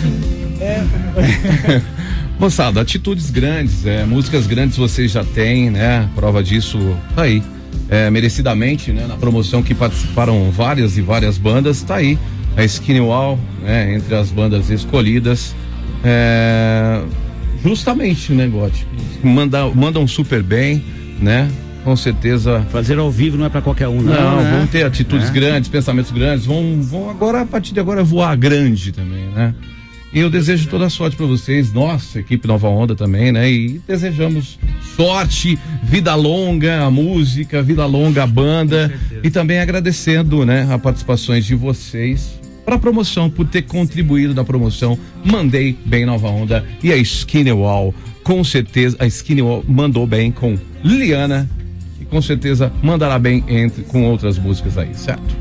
Moçada, 2.40 2.80
atitudes 2.80 3.30
grandes, 3.30 3.86
é, 3.86 4.06
músicas 4.06 4.48
grandes 4.48 4.78
vocês 4.78 5.12
já 5.12 5.26
têm, 5.26 5.70
né? 5.70 6.08
Prova 6.16 6.42
disso 6.42 6.78
tá 7.14 7.24
aí. 7.24 7.44
É, 7.90 8.10
merecidamente, 8.10 8.92
né? 8.92 9.06
Na 9.08 9.16
promoção 9.18 9.64
que 9.64 9.74
participaram 9.74 10.52
várias 10.52 10.98
e 10.98 11.02
várias 11.02 11.38
bandas, 11.38 11.82
tá 11.82 11.96
aí. 11.96 12.18
A 12.56 12.64
Skinny 12.64 13.00
Wall, 13.00 13.40
né? 13.64 13.96
Entre 13.96 14.14
as 14.16 14.30
bandas 14.32 14.70
escolhidas. 14.70 15.56
É, 16.04 17.02
justamente, 17.64 18.32
né, 18.34 18.48
Gotti? 18.48 18.86
Manda, 19.24 19.68
mandam 19.70 20.08
super 20.08 20.42
bem, 20.44 20.84
né? 21.20 21.50
Com 21.84 21.96
certeza 21.96 22.66
Fazer 22.72 22.98
ao 23.00 23.10
vivo 23.10 23.38
não 23.38 23.46
é 23.46 23.50
pra 23.50 23.62
qualquer 23.62 23.88
um, 23.88 24.02
não. 24.02 24.14
não, 24.14 24.44
né? 24.44 24.58
vão 24.58 24.68
ter 24.68 24.86
atitudes 24.86 25.30
É. 25.30 25.32
grandes, 25.32 25.70
pensamentos 25.70 26.12
grandes, 26.12 26.46
vão, 26.46 26.82
vão 26.82 27.10
agora, 27.10 27.42
a 27.42 27.46
partir 27.46 27.74
de 27.74 27.80
agora, 27.80 28.04
voar 28.04 28.36
grande 28.36 28.92
também, 28.92 29.26
né? 29.30 29.54
E 30.12 30.20
eu 30.20 30.30
desejo 30.30 30.68
toda 30.68 30.88
a 30.88 30.90
sorte 30.90 31.16
para 31.16 31.26
vocês, 31.28 31.72
nossa 31.72 32.20
equipe 32.20 32.48
Nova 32.48 32.68
Onda 32.68 32.96
também, 32.96 33.32
né? 33.32 33.52
E 33.52 33.80
desejamos 33.88 34.58
sorte, 34.96 35.58
vida 35.84 36.16
longa 36.16 36.84
a 36.84 36.90
música, 36.90 37.62
vida 37.62 37.86
longa 37.86 38.24
a 38.24 38.28
banda 38.28 38.92
e 39.24 39.30
também 39.30 39.60
agradecendo, 39.60 40.46
né, 40.46 40.68
a 40.72 40.80
participações 40.80 41.46
de 41.46 41.54
vocês 41.54 42.40
para 42.66 42.76
a 42.76 42.80
promoção, 42.80 43.30
por 43.30 43.48
ter 43.48 43.64
contribuído 43.64 44.34
na 44.34 44.44
promoção. 44.44 44.98
Mandei 45.24 45.78
bem 45.86 46.06
Nova 46.06 46.28
Onda 46.28 46.66
e 46.84 46.92
a 46.92 46.98
Skinny 46.98 47.52
Wall 47.52 47.94
com 48.24 48.44
certeza 48.44 48.96
a 49.00 49.08
Skinny 49.08 49.42
Wall 49.42 49.64
mandou 49.68 50.06
bem 50.06 50.32
com 50.32 50.56
Liliana 50.84 51.50
e 52.00 52.06
com 52.06 52.22
certeza 52.22 52.72
mandará 52.84 53.18
bem 53.18 53.44
entre, 53.48 53.84
com 53.84 54.04
outras 54.04 54.38
músicas 54.38 54.78
aí, 54.78 54.94
certo? 54.94 55.36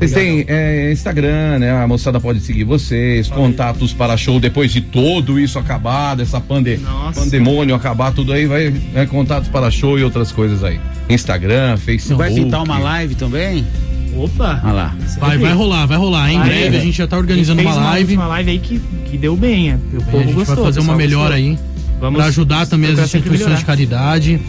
Vocês 0.00 0.12
têm 0.12 0.46
é, 0.48 0.90
Instagram, 0.90 1.58
né? 1.58 1.70
A 1.70 1.86
moçada 1.86 2.18
pode 2.18 2.40
seguir 2.40 2.64
vocês, 2.64 3.28
contatos 3.28 3.92
para 3.92 4.16
show 4.16 4.40
depois 4.40 4.72
de 4.72 4.80
tudo 4.80 5.38
isso 5.38 5.58
acabar, 5.58 6.14
dessa 6.14 6.40
pande 6.40 6.78
Nossa. 6.78 7.20
pandemônio 7.20 7.74
acabar, 7.74 8.10
tudo 8.10 8.32
aí, 8.32 8.46
vai 8.46 8.70
né, 8.70 9.04
contatos 9.04 9.50
para 9.50 9.70
show 9.70 9.98
e 9.98 10.02
outras 10.02 10.32
coisas 10.32 10.64
aí. 10.64 10.80
Instagram, 11.10 11.76
Você 11.76 11.82
Facebook. 11.84 12.18
vai 12.18 12.32
pintar 12.32 12.62
uma 12.62 12.78
live 12.78 13.14
também? 13.14 13.66
Opa! 14.16 14.60
Olha 14.64 14.72
lá. 14.72 14.96
Vai, 15.18 15.36
vai 15.36 15.52
rolar, 15.52 15.84
vai 15.86 15.98
rolar. 15.98 16.32
Em 16.32 16.38
Vai, 16.38 16.48
breve 16.48 16.76
é. 16.76 16.80
a 16.80 16.82
gente 16.82 16.96
já 16.96 17.06
tá 17.06 17.18
organizando 17.18 17.60
uma 17.60 17.74
live. 17.74 18.14
Uma 18.14 18.26
live 18.26 18.50
aí 18.52 18.58
que, 18.58 18.80
que 19.04 19.18
deu 19.18 19.36
bem, 19.36 19.70
é. 19.70 19.74
o 19.74 19.98
a 19.98 20.02
povo 20.02 20.22
gente 20.24 20.32
gostou. 20.32 20.56
vai 20.56 20.64
fazer 20.64 20.80
uma 20.80 20.96
melhora 20.96 21.36
gostou. 21.38 21.52
aí. 21.52 21.70
Vamos 22.00 22.16
Pra 22.16 22.26
ajudar 22.28 22.66
também 22.66 22.90
as 22.92 22.98
instituições 22.98 23.58
de 23.58 23.64
caridade. 23.66 24.40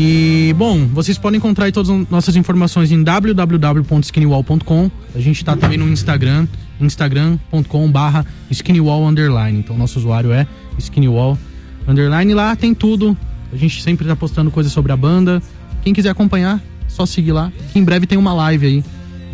E, 0.00 0.54
bom, 0.56 0.86
vocês 0.86 1.18
podem 1.18 1.38
encontrar 1.38 1.72
todas 1.72 1.90
as 1.90 2.08
nossas 2.08 2.36
informações 2.36 2.92
em 2.92 3.02
www.skinnywall.com. 3.02 4.90
A 5.12 5.18
gente 5.18 5.44
tá 5.44 5.56
também 5.56 5.76
no 5.76 5.88
Instagram, 5.88 6.46
instagram.com 6.80 7.90
barra 7.90 8.24
skinnywall 8.48 9.08
underline. 9.08 9.58
Então, 9.58 9.76
nosso 9.76 9.98
usuário 9.98 10.30
é 10.30 10.46
skinnywall 10.78 11.36
underline. 11.84 12.32
Lá 12.32 12.54
tem 12.54 12.72
tudo. 12.74 13.16
A 13.52 13.56
gente 13.56 13.82
sempre 13.82 14.06
tá 14.06 14.14
postando 14.14 14.52
coisas 14.52 14.72
sobre 14.72 14.92
a 14.92 14.96
banda. 14.96 15.42
Quem 15.82 15.92
quiser 15.92 16.10
acompanhar, 16.10 16.62
só 16.86 17.04
seguir 17.04 17.32
lá. 17.32 17.52
Que 17.72 17.80
em 17.80 17.82
breve 17.82 18.06
tem 18.06 18.16
uma 18.16 18.32
live 18.32 18.66
aí, 18.66 18.84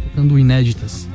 tocando 0.04 0.38
inéditas. 0.38 1.06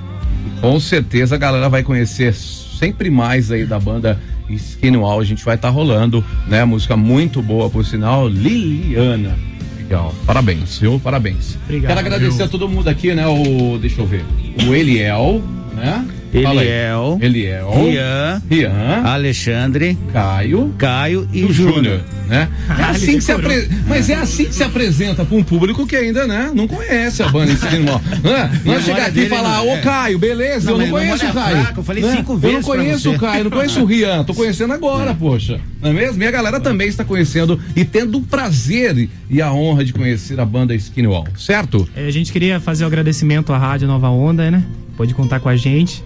Com 0.62 0.80
certeza 0.80 1.34
a 1.34 1.40
galera 1.40 1.68
vai 1.70 1.82
conhecer 1.82 2.36
sempre 2.36 3.10
mais 3.10 3.50
aí 3.52 3.66
da 3.66 3.80
banda 3.80 4.22
Skin 4.56 4.98
Wall. 4.98 5.20
A 5.20 5.24
gente 5.24 5.44
vai 5.44 5.56
estar 5.56 5.70
rolando, 5.70 6.24
né? 6.48 6.66
Música 6.66 6.96
muito 6.98 7.42
boa, 7.42 7.70
por 7.70 7.86
sinal, 7.86 8.28
Liliana. 8.28 9.38
Legal. 9.78 10.14
Parabéns, 10.26 10.78
viu? 10.78 11.00
Parabéns. 11.00 11.58
Obrigado, 11.64 11.90
Quero 11.90 12.00
agradecer 12.00 12.44
a 12.44 12.48
todo 12.48 12.70
mundo 12.70 12.88
aqui, 12.90 13.14
né? 13.14 13.26
O, 13.28 13.78
deixa 13.80 14.02
eu 14.02 14.06
ver. 14.06 14.24
O 14.68 14.76
Eliel, 14.76 15.42
né? 15.76 16.06
Eliel, 16.34 17.18
Eliel. 17.22 17.72
Rian, 17.72 18.42
Rian. 18.50 19.02
Alexandre, 19.06 19.98
Caio. 20.14 20.74
Caio 20.78 21.28
e 21.34 21.44
o 21.44 21.52
Júnior. 21.52 22.02
Né? 22.28 22.48
É 22.70 22.72
Ah, 22.84 22.90
assim 22.92 23.06
ele 23.08 23.14
que 23.18 23.24
se 23.24 23.32
apre... 23.32 23.68
Mas 23.88 24.08
é 24.08 24.14
assim 24.14 24.46
que 24.46 24.54
se 24.54 24.64
apresenta 24.64 25.26
para 25.26 25.36
um 25.36 25.44
público 25.44 25.88
que 25.88 25.96
ainda, 25.96 26.28
né, 26.28 26.52
não 26.54 26.68
conhece 26.68 27.24
a 27.24 27.30
banda 27.30 27.52
Skin 27.54 27.84
Wall. 27.88 28.00
Né? 28.24 28.62
Nós 28.64 28.84
chegar 28.84 29.08
aqui 29.08 29.22
e 29.22 29.30
falar, 29.30 29.58
não- 29.66 29.74
ô 29.74 29.82
Caio, 29.82 30.20
beleza? 30.20 30.70
Não, 30.70 30.80
eu 30.80 30.86
não 30.86 30.90
conheço 30.92 31.26
o 31.26 31.34
Caio. 31.34 31.58
fraca, 31.64 31.80
eu 31.80 31.84
falei 31.84 32.04
né? 32.04 32.16
cinco 32.16 32.34
Eu 32.34 32.38
vezes 32.38 32.56
não 32.58 32.64
pra 32.64 32.76
conheço 32.76 33.00
você. 33.10 33.16
o 33.16 33.20
Caio, 33.20 33.44
não 33.46 33.52
conheço 33.52 33.82
o 33.82 33.86
Rian, 33.86 34.24
tô 34.24 34.34
conhecendo 34.36 34.74
agora, 34.74 35.16
poxa. 35.16 35.60
Não 35.82 35.90
é 35.90 35.94
mesmo? 35.94 36.22
E 36.22 36.28
a 36.28 36.32
galera 36.32 36.60
também 36.60 36.88
está 36.88 37.04
conhecendo 37.04 37.60
e 37.76 37.84
tendo 37.84 38.20
o 38.20 38.22
prazer 38.22 39.10
e 39.28 39.42
a 39.42 39.52
honra 39.52 39.84
de 39.84 39.92
conhecer 39.94 40.40
a 40.40 40.46
banda 40.46 40.76
Skin 40.76 41.08
Wall, 41.08 41.28
certo? 41.36 41.90
É, 41.96 42.06
a 42.06 42.12
gente 42.12 42.32
queria 42.32 42.60
fazer 42.60 42.84
o 42.84 42.88
agradecimento 42.88 43.52
à 43.52 43.58
Rádio 43.58 43.88
Nova 43.88 44.10
Onda, 44.10 44.52
né? 44.52 44.64
Pode 45.00 45.14
contar 45.14 45.40
com 45.40 45.48
a 45.48 45.56
gente. 45.56 46.04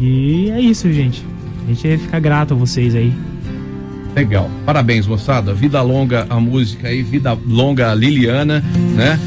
E 0.00 0.48
é 0.50 0.60
isso, 0.60 0.90
gente. 0.92 1.24
A 1.64 1.72
gente 1.72 1.98
fica 2.04 2.20
grato 2.20 2.54
a 2.54 2.56
vocês 2.56 2.94
aí. 2.94 3.12
Legal. 4.14 4.48
Parabéns, 4.64 5.08
moçada. 5.08 5.52
Vida 5.52 5.82
longa 5.82 6.24
a 6.30 6.38
música 6.38 6.86
aí, 6.86 7.02
vida 7.02 7.36
longa 7.44 7.90
a 7.90 7.94
Liliana, 7.96 8.62
né? 8.94 9.18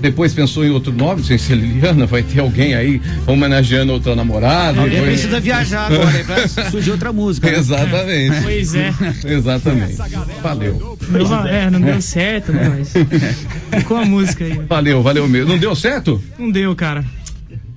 Depois 0.00 0.32
pensou 0.32 0.64
em 0.64 0.70
outro 0.70 0.92
nome, 0.92 1.24
sem 1.24 1.36
ser 1.38 1.56
Liliana, 1.56 2.06
vai 2.06 2.22
ter 2.22 2.38
alguém 2.38 2.74
aí 2.76 3.00
homenageando 3.26 3.92
outra 3.92 4.14
namorada. 4.14 4.78
Alguém 4.80 5.00
depois- 5.00 5.12
precisa 5.20 5.40
viajar 5.40 5.90
agora 5.90 6.08
aí 6.16 6.22
pra 6.22 6.46
surgir 6.70 6.92
outra 6.92 7.12
música. 7.12 7.50
né? 7.50 7.58
Exatamente. 7.58 8.42
Pois 8.44 8.74
é. 8.76 8.94
Exatamente. 9.24 9.96
Valeu. 10.40 10.96
Não, 11.10 11.46
é, 11.48 11.68
não 11.68 11.80
deu 11.80 12.00
certo, 12.00 12.52
né? 12.52 12.72
Mas 12.78 12.92
ficou 13.80 13.96
a 13.96 14.04
música 14.04 14.44
aí. 14.44 14.60
Valeu, 14.68 15.02
valeu 15.02 15.26
mesmo. 15.26 15.48
Não 15.48 15.58
deu 15.58 15.74
certo? 15.74 16.22
Não 16.38 16.48
deu, 16.50 16.76
cara. 16.76 17.04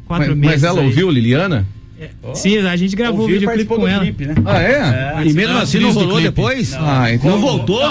Quatro 0.10 0.30
Mas, 0.30 0.38
meses. 0.38 0.56
mas 0.56 0.64
ela 0.64 0.80
aí. 0.82 0.86
ouviu, 0.88 1.10
Liliana? 1.12 1.66
Sim, 2.34 2.58
a 2.60 2.76
gente 2.76 2.96
gravou 2.96 3.20
o 3.20 3.22
Ouviu 3.24 3.36
e 3.36 3.40
videoclipe 3.40 3.76
com 3.76 3.88
ela. 3.88 4.04
clipe, 4.04 4.26
né? 4.26 4.34
Ah, 4.46 4.60
é? 4.62 5.24
E 5.28 5.34
mesmo 5.34 5.58
assim 5.58 5.80
não 5.80 5.92
rolou 5.92 6.20
depois? 6.20 6.74
Ah, 6.74 7.14
então. 7.14 7.30
Não 7.32 7.40
voltou? 7.40 7.84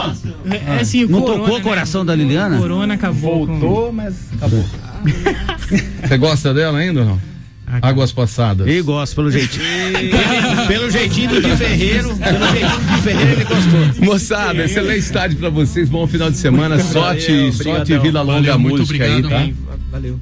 É, 0.50 0.80
assim, 0.80 1.04
Não 1.06 1.20
corona, 1.20 1.38
tocou 1.40 1.54
o 1.54 1.58
né? 1.58 1.64
coração 1.64 2.04
da 2.04 2.14
Liliana? 2.14 2.58
Corona 2.58 2.94
acabou. 2.94 3.46
Voltou, 3.46 3.92
mas 3.92 4.14
acabou. 4.34 4.64
Você 6.08 6.16
gosta 6.18 6.52
dela 6.54 6.78
ainda 6.78 7.00
ou 7.00 7.06
não? 7.06 7.20
Ah. 7.66 7.80
Águas 7.90 8.10
passadas. 8.10 8.66
Ele 8.66 8.80
gosta, 8.82 9.14
pelo 9.14 9.30
jeitinho. 9.30 9.62
pelo, 9.92 10.66
pelo 10.66 10.90
jeitinho 10.90 11.28
do 11.28 11.42
Di 11.42 11.54
Ferreiro. 11.56 12.16
Pelo 12.16 12.46
jeitinho 12.46 12.78
do 12.80 12.96
Di 12.96 13.02
Ferreiro, 13.02 13.30
ele 13.32 13.44
gostou. 13.44 14.04
Moçada, 14.06 14.64
excelente 14.64 15.12
tarde 15.12 15.36
pra 15.36 15.50
vocês. 15.50 15.88
Bom 15.90 16.06
final 16.06 16.30
de 16.30 16.38
semana. 16.38 16.78
sorte, 16.82 17.52
sorte 17.52 17.92
e 17.92 17.96
obrigadão. 17.96 18.02
vida 18.02 18.22
longa 18.22 18.52
Valeu, 18.52 18.58
música 18.58 19.04
aí, 19.04 19.10
obrigado, 19.18 19.30
tá? 19.38 19.44
hein? 19.44 19.54
Valeu. 19.92 20.18